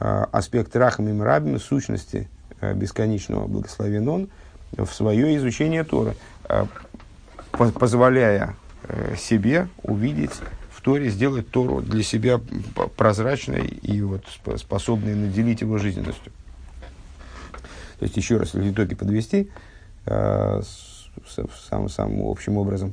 [0.00, 2.28] э, аспект рахамим рабим, сущности
[2.60, 4.28] бесконечного благословен он,
[4.72, 6.14] в свое изучение Торы
[7.56, 10.32] позволяя э, себе увидеть
[10.70, 12.40] в Торе, сделать Тору для себя
[12.96, 14.24] прозрачной и вот
[14.56, 16.32] способной наделить его жизненностью.
[17.98, 19.50] То есть, еще раз, в итоге подвести,
[20.06, 20.62] э,
[21.68, 22.92] самым, самым общим образом,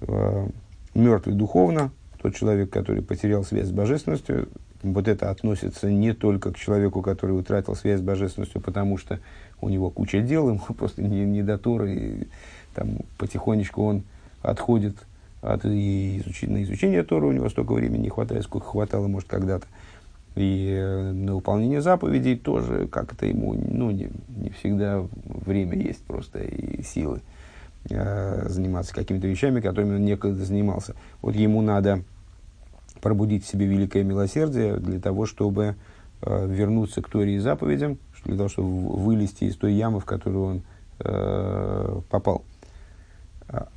[0.00, 0.48] э,
[0.94, 4.48] мертвый духовно, тот человек, который потерял связь с божественностью,
[4.82, 9.20] вот это относится не только к человеку, который утратил связь с божественностью, потому что
[9.60, 12.28] у него куча дел, ему просто не, не до Торы, и,
[12.74, 14.04] там потихонечку он
[14.42, 14.94] отходит
[15.42, 16.42] от и изуч...
[16.42, 19.66] на изучение Тора, у него столько времени не хватает, сколько хватало, может, когда-то.
[20.38, 26.38] И э, на выполнение заповедей тоже как-то ему ну, не, не всегда время есть просто
[26.38, 27.22] и силы
[27.90, 30.94] э, заниматься какими-то вещами, которыми он некогда занимался.
[31.22, 32.04] Вот ему надо
[33.00, 35.74] пробудить в себе великое милосердие для того, чтобы
[36.22, 40.44] э, вернуться к Торе и заповедям, для того, чтобы вылезти из той ямы, в которую
[40.44, 40.62] он
[41.00, 42.44] э, попал.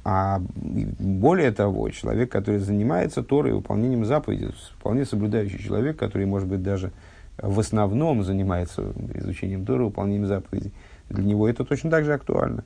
[0.04, 6.62] А более того, человек, который занимается Торой выполнением заповедей, вполне соблюдающий человек, который, может быть,
[6.62, 6.92] даже
[7.38, 10.74] в основном занимается изучением Торы, выполнением заповедей,
[11.10, 12.64] для него это точно так же актуально.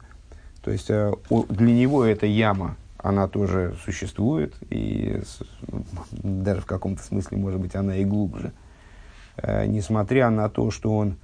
[0.64, 1.14] То есть э,
[1.50, 5.22] для него эта яма, она тоже существует, и
[6.12, 8.52] даже в каком-то смысле, может быть, она и глубже.
[9.38, 11.18] Э, несмотря на то, что он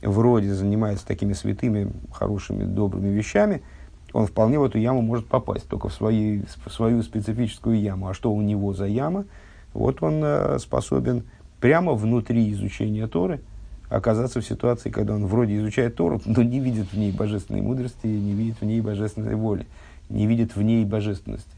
[0.00, 3.62] вроде занимается такими святыми, хорошими, добрыми вещами–
[4.14, 8.08] он вполне в эту яму может попасть, только в, своей, в свою специфическую яму.
[8.08, 9.24] А что у него за яма?
[9.72, 11.24] Вот он э, способен
[11.60, 13.40] прямо внутри изучения Торы
[13.88, 18.06] оказаться в ситуации, когда он вроде изучает Тору, но не видит в ней божественной мудрости,
[18.06, 19.66] не видит в ней божественной воли,
[20.08, 21.50] не видит в ней божественности.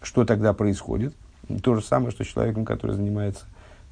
[0.00, 1.14] Что тогда происходит?
[1.62, 3.44] То же самое, что с человеком, который занимается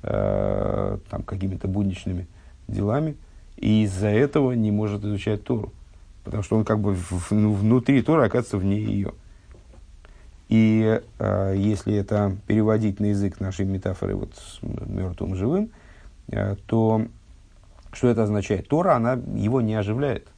[0.03, 2.27] э, там, какими-то будничными
[2.69, 3.17] делами,
[3.59, 5.73] и из-за этого не может изучать Тору
[6.29, 9.15] потому что он как бы в, ну, внутри Тора оказывается вне ее.
[10.51, 15.71] И э, если это переводить на язык нашей метафоры вот с мертвым живым,
[16.31, 17.07] э, то
[17.93, 18.69] что это означает?
[18.69, 20.29] Тора, она его не оживляет.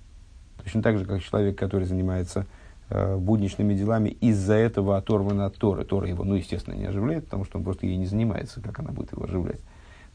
[0.63, 2.47] Точно так же, как человек, который занимается
[2.89, 5.85] э, будничными делами, из-за этого оторван от Торы.
[5.85, 8.93] Тора его, ну, естественно, не оживляет, потому что он просто ей не занимается, как она
[8.93, 9.61] будет его оживлять.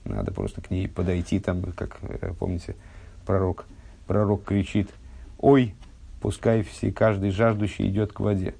[0.05, 2.77] Надо просто к ней подойти, там, как, э, помните,
[3.25, 3.65] пророк,
[4.07, 4.89] пророк кричит–
[5.39, 5.73] ой,
[6.21, 8.55] пускай все, каждый жаждущий идет к воде.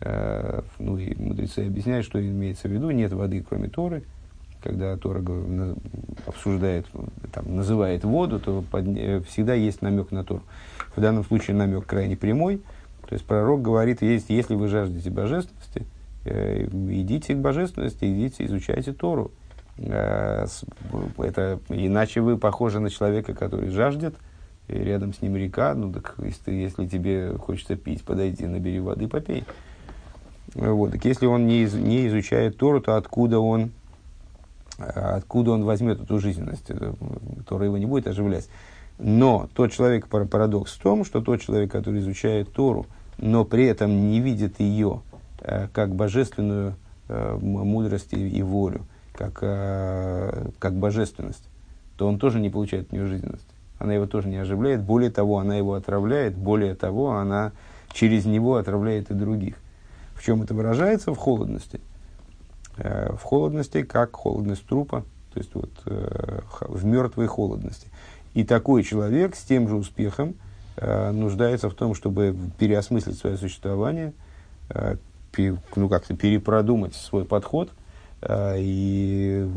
[0.00, 4.04] Э, ну и мудрецы объясняют, что имеется в виду, нет воды, кроме Торы.
[4.62, 5.22] Когда Тора
[6.26, 6.86] обсуждает,
[7.32, 10.42] там, называет воду, то под, э, всегда есть намек на Тору.
[10.96, 12.62] В данном случае намек крайне прямой.
[13.08, 15.86] То есть пророк говорит, есть, если вы жаждете божественности,
[16.24, 19.30] э, идите к божественности, идите, изучайте Тору.
[19.78, 24.14] Это, иначе вы похожи на человека, который жаждет,
[24.68, 29.08] и рядом с ним река, ну так если, если тебе хочется пить, подойди, набери воды,
[29.08, 29.44] попей.
[30.54, 33.70] Вот, так если он не, из, не изучает Тору, то откуда он,
[34.78, 36.70] откуда он возьмет эту жизненность?
[37.48, 38.48] Тора его не будет оживлять.
[38.98, 42.86] Но тот человек, парадокс в том, что тот человек, который изучает Тору,
[43.18, 45.02] но при этом не видит ее
[45.40, 46.74] э, как божественную
[47.08, 51.44] э, мудрость и волю, как, э, как божественность,
[51.96, 53.55] то он тоже не получает от нее жизненность.
[53.78, 54.82] Она его тоже не оживляет.
[54.82, 56.34] Более того, она его отравляет.
[56.36, 57.52] Более того, она
[57.92, 59.56] через него отравляет и других.
[60.14, 61.12] В чем это выражается?
[61.12, 61.80] В холодности.
[62.78, 67.88] Э, в холодности, как холодность трупа, то есть вот, э, в мертвой холодности.
[68.34, 70.34] И такой человек с тем же успехом
[70.76, 74.12] э, нуждается в том, чтобы переосмыслить свое существование,
[75.76, 77.70] ну, как-то перепродумать свой подход.
[78.28, 79.48] И,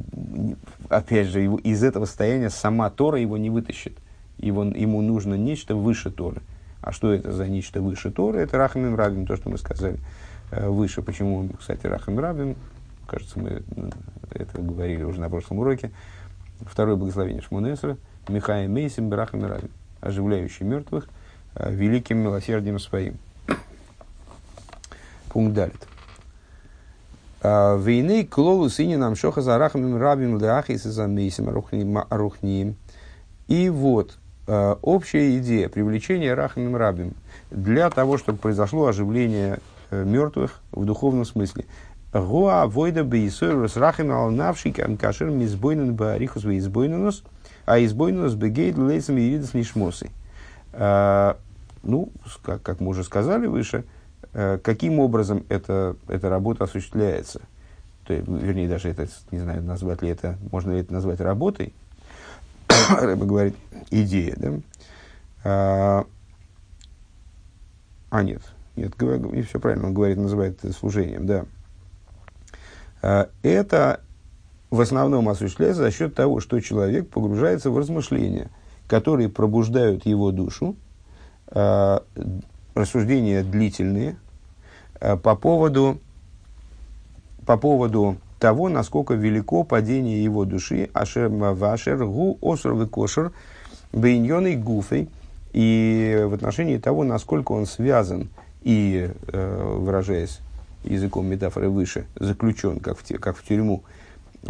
[0.89, 3.97] опять же, из этого состояния сама Тора его не вытащит.
[4.39, 6.41] Его, ему нужно нечто выше Торы.
[6.81, 8.39] А что это за нечто выше Торы?
[8.39, 9.99] Это Рахамим Рабин, то, что мы сказали
[10.51, 11.01] выше.
[11.01, 12.55] Почему, кстати, Рахамим Рабин?
[13.09, 13.63] кажется, мы
[14.31, 15.91] это говорили уже на прошлом уроке,
[16.61, 19.69] второе благословение Шмунесра, Михаил Мейсим Браха Мирави,
[20.01, 21.09] оживляющий мертвых
[21.55, 23.17] э, великим милосердием своим.
[25.29, 25.87] Пункт далит.
[27.41, 32.75] А, Войны клолу сыне нам шоха за рахамим рабим леахис за мейсим арухниим.
[33.47, 34.28] И вот э,
[34.81, 37.13] общая идея привлечения рахамим рабим
[37.51, 41.65] для того, чтобы произошло оживление э, мертвых в духовном смысле.
[42.11, 47.23] Гуа войда бейсойрус рахим ал навшик кашер мизбойнен баарихус в избойненус,
[47.65, 50.09] а избойненус бегейт лейсом иридас нишмосы.
[50.73, 51.37] А,
[51.83, 53.83] ну, как, как мы уже сказали выше,
[54.33, 57.41] э, каким образом эта, эта работа осуществляется.
[58.05, 61.73] То вернее, даже это, не знаю, назвать ли это, можно ли это назвать работой.
[62.99, 63.55] Рэба говорит,
[63.91, 64.53] идея, да?
[65.43, 66.05] А,
[68.09, 68.41] а нет,
[68.75, 71.45] нет, и все правильно, он говорит, называет это служением, да.
[73.01, 74.01] Э, это
[74.69, 78.49] в основном осуществляется за счет того, что человек погружается в размышления,
[78.87, 80.75] которые пробуждают его душу,
[81.47, 81.99] э,
[82.75, 84.17] рассуждения длительные
[84.99, 85.99] э, по поводу,
[87.45, 93.31] по поводу того, насколько велико падение его души, ашер вашер гу оср кошер
[93.91, 95.09] бейньоной гуфой,
[95.51, 98.29] и в отношении того, насколько он связан
[98.61, 100.39] и, выражаясь
[100.83, 103.83] языком метафоры выше, заключен, как в, как в тюрьму,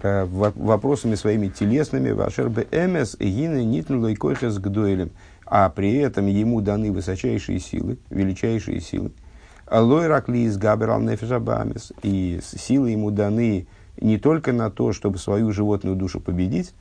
[0.01, 5.11] э, вопросами своими телесными, вашер эмес гины нитнулой койхес гдойлем,
[5.45, 9.11] а при этом ему даны высочайшие силы, величайшие силы.
[9.65, 13.67] Алой ракли из габерал нефешабамес, и силы ему даны
[14.01, 16.73] не только на то, чтобы свою животную душу победить,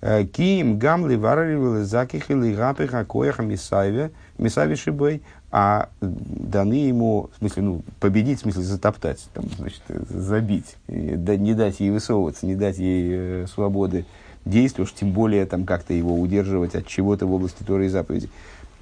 [0.00, 7.62] э, Ким гамли варривали закихили гапиха коеха мисаве, мисаве шибой, а даны ему, в смысле,
[7.62, 13.10] ну, победить, в смысле, затоптать, там, значит, забить, не дать ей высовываться, не дать ей
[13.12, 14.04] э, свободы
[14.44, 18.28] действия, уж тем более там как-то его удерживать от чего-то в области Торы и заповеди.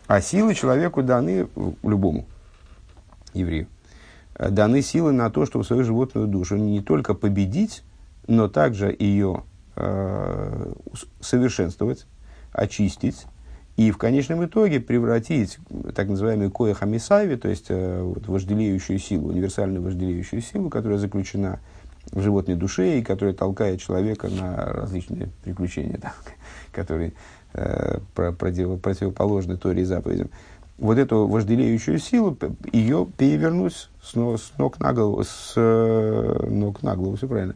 [0.07, 1.47] А силы человеку даны,
[1.83, 2.25] любому
[3.35, 3.67] еврею,
[4.39, 7.83] даны силы на то, чтобы свою животную душу не только победить,
[8.27, 9.45] но также ее
[9.77, 10.73] э,
[11.21, 12.07] совершенствовать,
[12.53, 13.27] очистить,
[13.77, 15.59] и в конечном итоге превратить
[15.95, 21.61] так называемый коя хамисави, то есть э, вот, вожделеющую силу, универсальную вожделеющую силу, которая заключена
[22.11, 26.13] в животной душе и которая толкает человека на различные приключения, да,
[26.71, 27.15] которые
[27.55, 30.31] э, против, противоположны Торе и заповедям.
[30.83, 32.37] Вот эту вожделеющую силу,
[32.73, 37.55] ее перевернуть с, с ног на голову, с э, ног на голову, все правильно.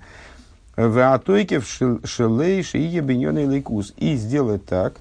[0.76, 3.94] В атойке в шелей шиие беньоный лейкус.
[3.96, 4.94] И сделать так,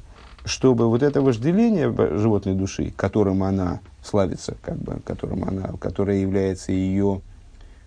[0.43, 6.71] чтобы вот это вожделение животной души, которым она славится, как бы, которым она, которая является
[6.71, 7.21] ее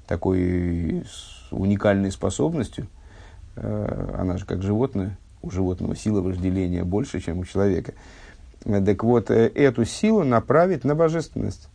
[0.07, 1.05] такой
[1.51, 2.87] уникальной способностью,
[3.57, 7.95] э, она же как животное, у животного сила вожделения больше, чем у человека.
[8.69, 11.69] Так вот, э, эту силу направить на божественность.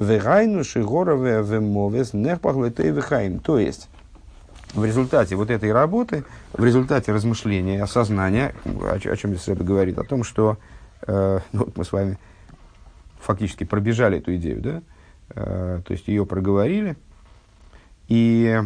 [0.00, 3.38] Вегайну шигорове вемовес нехпахлетой вехаим.
[3.38, 3.88] То есть,
[4.74, 9.98] в результате вот этой работы, в результате размышления, осознания, о, о чем здесь Рэбе говорит,
[9.98, 10.58] о том, что
[11.06, 12.18] э, ну, вот мы с вами
[13.20, 14.82] фактически пробежали эту идею, да,
[15.36, 16.96] э, то есть ее проговорили,
[18.08, 18.60] и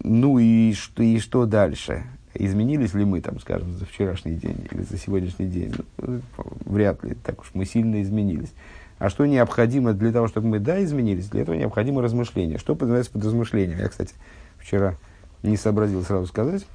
[0.00, 2.04] ну и что, и что дальше?
[2.34, 5.72] Изменились ли мы, там, скажем, за вчерашний день или за сегодняшний день?
[5.98, 6.20] Ну,
[6.66, 8.52] вряд ли, так уж мы сильно изменились.
[8.98, 11.28] А что необходимо для того, чтобы мы, да, изменились?
[11.28, 12.58] Для этого необходимо размышление.
[12.58, 13.78] Что подразумевается под размышлением?
[13.78, 14.14] Я, кстати,
[14.58, 14.96] вчера
[15.42, 16.66] не сообразил сразу сказать.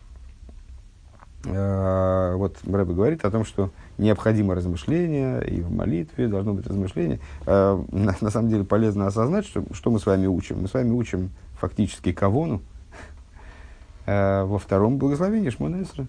[1.45, 7.19] А, вот Рэбе говорит о том, что необходимо размышление, и в молитве должно быть размышление.
[7.45, 10.61] А, на, на самом деле полезно осознать, что, что мы с вами учим.
[10.61, 12.61] Мы с вами учим фактически кавону
[14.45, 16.07] во втором благословении Шмонесра.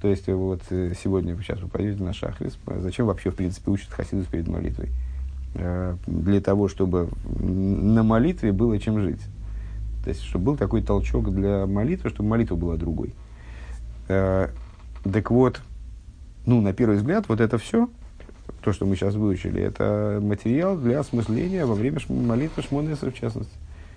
[0.00, 3.90] То есть, вот э, сегодня, сейчас вы пойдете на шахрис, зачем вообще, в принципе, учат
[3.90, 4.90] хасидус перед молитвой?
[5.54, 9.20] Э, для того, чтобы на молитве было чем жить.
[10.04, 13.12] То есть, чтобы был такой толчок для молитвы, чтобы молитва была другой.
[14.08, 14.48] Э,
[15.02, 15.60] так вот,
[16.46, 17.90] ну, на первый взгляд, вот это все,
[18.62, 23.54] то, что мы сейчас выучили, это материал для осмысления во время молитвы Шмонеса, в частности.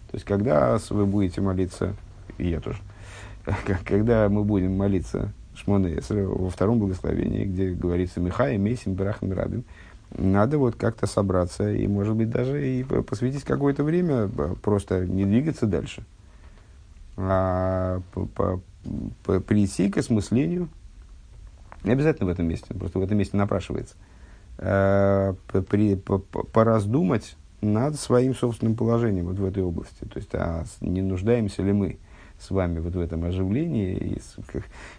[0.09, 1.93] То есть, когда вы будете молиться,
[2.37, 2.79] и я тоже,
[3.85, 9.65] когда мы будем молиться Шмонеса во втором благословении, где говорится Михай, Мейсим, Брахам, Рабим,
[10.17, 14.27] надо вот как-то собраться и, может быть, даже и посвятить какое-то время,
[14.61, 16.03] просто не двигаться дальше,
[17.17, 18.01] а
[19.47, 20.69] прийти к осмыслению,
[21.83, 23.95] не обязательно в этом месте, просто в этом месте напрашивается,
[24.57, 25.33] э,
[25.69, 30.03] при, пораздумать над своим собственным положением вот в этой области.
[30.05, 31.97] То есть, а не нуждаемся ли мы
[32.41, 34.21] с вами вот в этом оживлении, и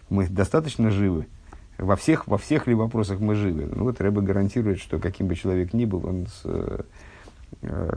[0.09, 1.27] мы достаточно живы,
[1.79, 3.69] во всех, во всех ли вопросах мы живы.
[3.75, 6.83] Ну, вот Рэбе гарантирует, что каким бы человек ни был, он, с, э,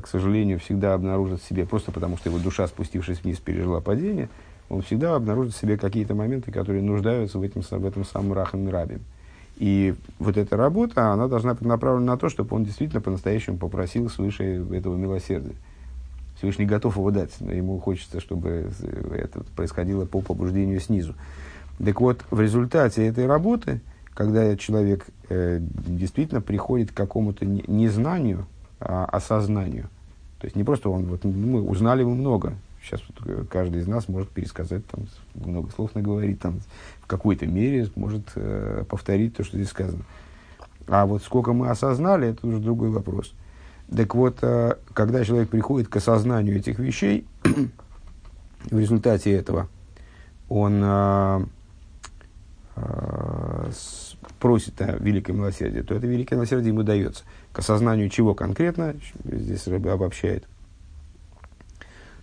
[0.01, 4.29] к сожалению, всегда обнаружит в себе, просто потому что его душа, спустившись вниз, пережила падение,
[4.69, 8.67] он всегда обнаружит в себе какие-то моменты, которые нуждаются в, этом, в этом самом рахам
[8.69, 8.99] рабе.
[9.57, 14.09] И вот эта работа, она должна быть направлена на то, чтобы он действительно по-настоящему попросил
[14.09, 15.55] свыше этого милосердия.
[16.37, 18.71] Всевышний готов его дать, но ему хочется, чтобы
[19.13, 21.15] это происходило по побуждению снизу.
[21.83, 23.81] Так вот, в результате этой работы,
[24.13, 28.45] когда человек э, действительно приходит к какому-то не знанию,
[28.79, 29.89] а осознанию,
[30.39, 33.87] то есть не просто он, вот мы узнали мы много, сейчас вот э, каждый из
[33.87, 36.59] нас может пересказать, там, много слов наговорить, там,
[37.01, 40.03] в какой-то мере может э, повторить то, что здесь сказано.
[40.87, 43.33] А вот сколько мы осознали, это уже другой вопрос.
[43.93, 49.67] Так вот, э, когда человек приходит к осознанию этих вещей, в результате этого
[50.47, 51.45] он э,
[52.75, 53.71] Э,
[54.39, 57.23] просит о великом милосердии, то это великое милосердие ему дается.
[57.53, 60.43] К осознанию чего конкретно, здесь Рэбе обобщает,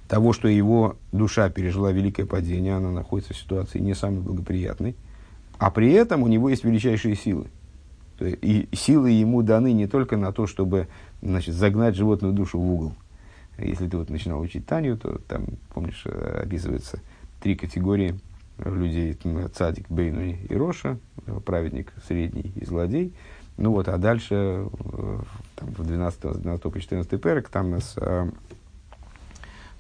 [0.09, 4.95] того, что его душа пережила великое падение, она находится в ситуации не самой благоприятной,
[5.59, 7.47] а при этом у него есть величайшие силы.
[8.21, 10.87] И силы ему даны не только на то, чтобы
[11.23, 12.93] значит, загнать животную душу в угол.
[13.59, 17.01] Если ты вот начинал учить Таню, то там, помнишь, описывается
[17.41, 18.19] три категории–
[18.59, 19.19] людей
[19.55, 20.99] цадик, Бейнуни и Роша,
[21.45, 23.13] праведник средний и злодей.
[23.57, 24.69] Ну вот, а дальше
[25.57, 28.31] там, в 12, 12 по 14 перек там нас э,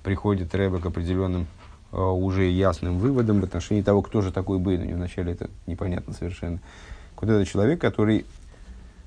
[0.02, 1.46] приходит Рэбе к определенным
[1.90, 4.92] э, уже ясным выводам в отношении того, кто же такой Бейнуни.
[4.92, 6.60] Вначале это непонятно совершенно.
[7.16, 8.26] Вот это человек, который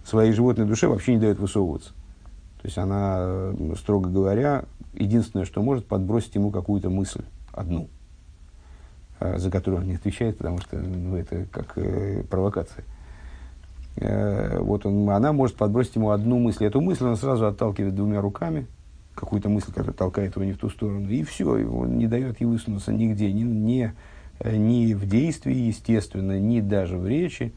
[0.04, 1.92] своей животной душе вообще не дает высовываться.
[2.66, 7.90] То есть она, э, строго говоря, единственное, что может подбросить ему какую-то мысль, одну–
[9.18, 12.84] а, за которую он не отвечает, потому что ну, это как э, провокация.
[13.96, 16.66] Э, вот он, она может подбросить ему одну мысль.
[16.66, 18.68] Эту мысль он сразу отталкивает двумя руками,
[19.14, 22.48] какую-то мысль, которая толкает его не в ту сторону, и все, он не дает ей
[22.48, 23.94] высунуться нигде, ни, ни,
[24.40, 27.54] э, ни в действии, естественно, ни даже в речи,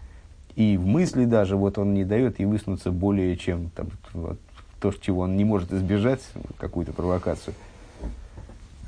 [0.55, 4.39] и в мысли даже, вот он не дает ей высунуться более чем там, вот,
[4.81, 6.21] то, чего он не может избежать,
[6.59, 7.55] какую-то провокацию.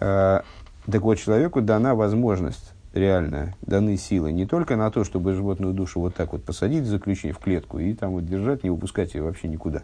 [0.00, 0.40] Э,
[0.90, 6.00] так вот, человеку дана возможность реальная, даны силы не только на то, чтобы животную душу
[6.00, 9.22] вот так вот посадить в заключение, в клетку и там вот держать, не выпускать ее
[9.22, 9.82] вообще никуда,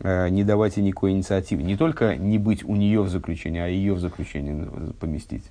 [0.00, 1.62] э, не давать ей никакой инициативы.
[1.62, 4.68] Не только не быть у нее в заключении, а ее в заключение
[5.00, 5.44] поместить.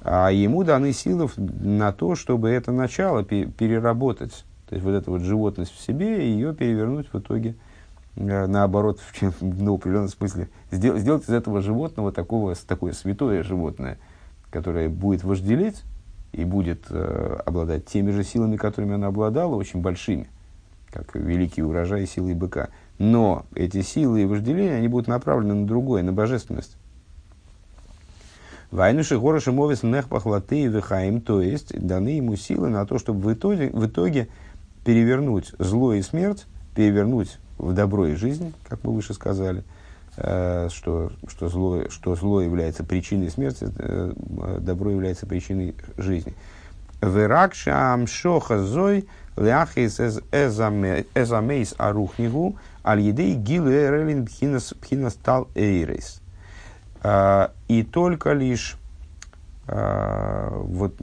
[0.00, 4.44] А ему даны силы на то, чтобы это начало переработать.
[4.68, 7.54] То есть вот эта вот животность в себе, ее перевернуть в итоге–
[8.18, 13.98] наоборот, в, ну, в определенном смысле, сделать, сделать из этого животного такого, такое святое животное,
[14.50, 15.82] которое будет вожделеть
[16.32, 20.28] и будет э, обладать теми же силами, которыми оно обладало, очень большими,
[20.90, 22.68] как великий урожай силы быка.
[22.98, 26.76] Но эти силы и вожделения, они будут направлены на другое, на божественность.
[28.70, 33.32] Вайнуши гороши мовис нехпахлаты и вихаим, то есть даны ему силы на то, чтобы в
[33.32, 34.28] итоге, в итоге
[34.84, 36.44] перевернуть зло и смерть,
[36.74, 39.64] перевернуть в добро и жизнь, как мы выше сказали,
[40.16, 44.12] э, что, что, зло, что зло является причиной смерти, э,
[44.60, 46.34] добро является причиной жизни.
[47.02, 49.06] Веракшам шоха зой
[49.36, 56.20] ляхис эзамейс арухнигу аль едей гилу эрелин пхинас тал эйрейс.
[57.02, 58.76] Э, и только лишь
[59.70, 60.94] вот,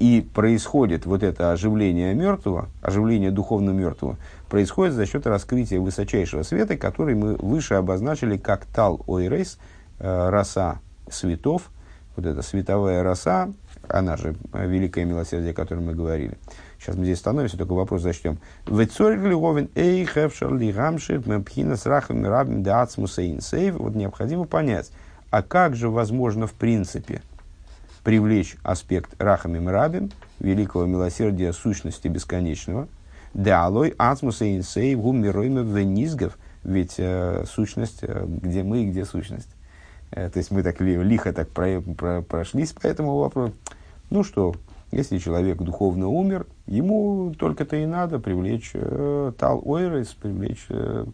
[0.00, 4.16] и происходит вот это оживление мертвого, оживление духовно мертвого,
[4.52, 9.58] происходит за счет раскрытия высочайшего света, который мы выше обозначили как тал ойрейс,
[9.98, 11.70] э, роса светов,
[12.16, 13.50] вот эта световая роса,
[13.88, 16.36] она же э, великое милосердие, о котором мы говорили.
[16.78, 18.40] Сейчас мы здесь становимся, только вопрос зачтем.
[23.78, 24.92] Вот необходимо понять,
[25.30, 27.22] А как же возможно в принципе
[28.04, 32.86] привлечь аспект Рахамим Рабим, великого милосердия сущности бесконечного,
[33.34, 39.48] да алой ацмуса инсей гуммиройме венизгов, ведь э, сущность, э, где мы и где сущность.
[40.10, 43.54] Э, то есть мы так лихо так про, про, прошлись по этому вопросу.
[44.10, 44.54] Ну что,
[44.92, 51.06] если человек духовно умер, ему только-то и надо привлечь э, Тал Ойрес, привлечь э,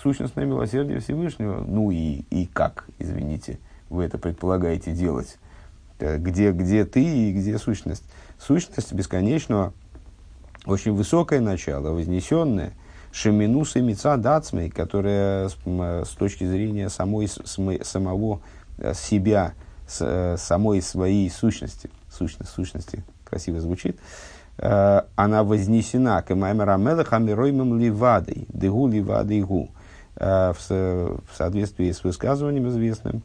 [0.00, 1.64] сущностное милосердие Всевышнего.
[1.66, 3.58] Ну и, и как, извините,
[3.88, 5.38] вы это предполагаете делать?
[5.98, 8.04] Э, где, где ты и где сущность?
[8.38, 9.72] Сущность бесконечного,
[10.66, 12.72] очень высокое начало, вознесенное,
[13.12, 18.40] шеминус и мица дацмей, которая с, с точки зрения самой, самого
[18.78, 19.54] э, себя,
[19.86, 23.98] с, самой своей сущности, сущность, сущности, красиво звучит,
[24.58, 29.70] э, она вознесена к Маймера Ливадой, Дегу Ливадой Гу,
[30.16, 33.22] э, в, соответствии с высказыванием известным,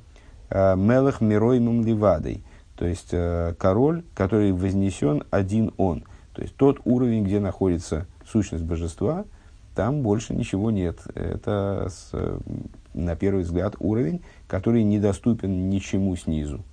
[0.50, 2.44] э, Мелех Мироймом Ливадой,
[2.76, 3.10] то есть
[3.58, 6.04] король, который вознесен один он,
[6.38, 9.26] то есть тот уровень, где находится сущность божества,
[9.74, 11.00] там больше ничего нет.
[11.16, 12.12] Это, с,
[12.94, 16.64] на первый взгляд, уровень, который недоступен ничему снизу.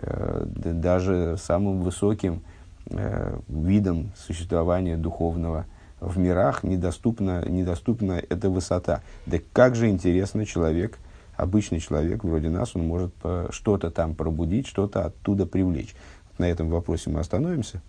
[0.00, 2.40] Даже самым высоким
[2.86, 5.66] э, видом существования духовного
[6.00, 9.02] в мирах недоступна, недоступна эта высота.
[9.26, 10.98] Да как же интересно человек,
[11.36, 13.12] обычный человек вроде нас, он может
[13.50, 15.94] что-то там пробудить, что-то оттуда привлечь.
[16.38, 17.82] На этом вопросе мы остановимся.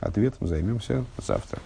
[0.00, 1.60] Ответом займемся завтра.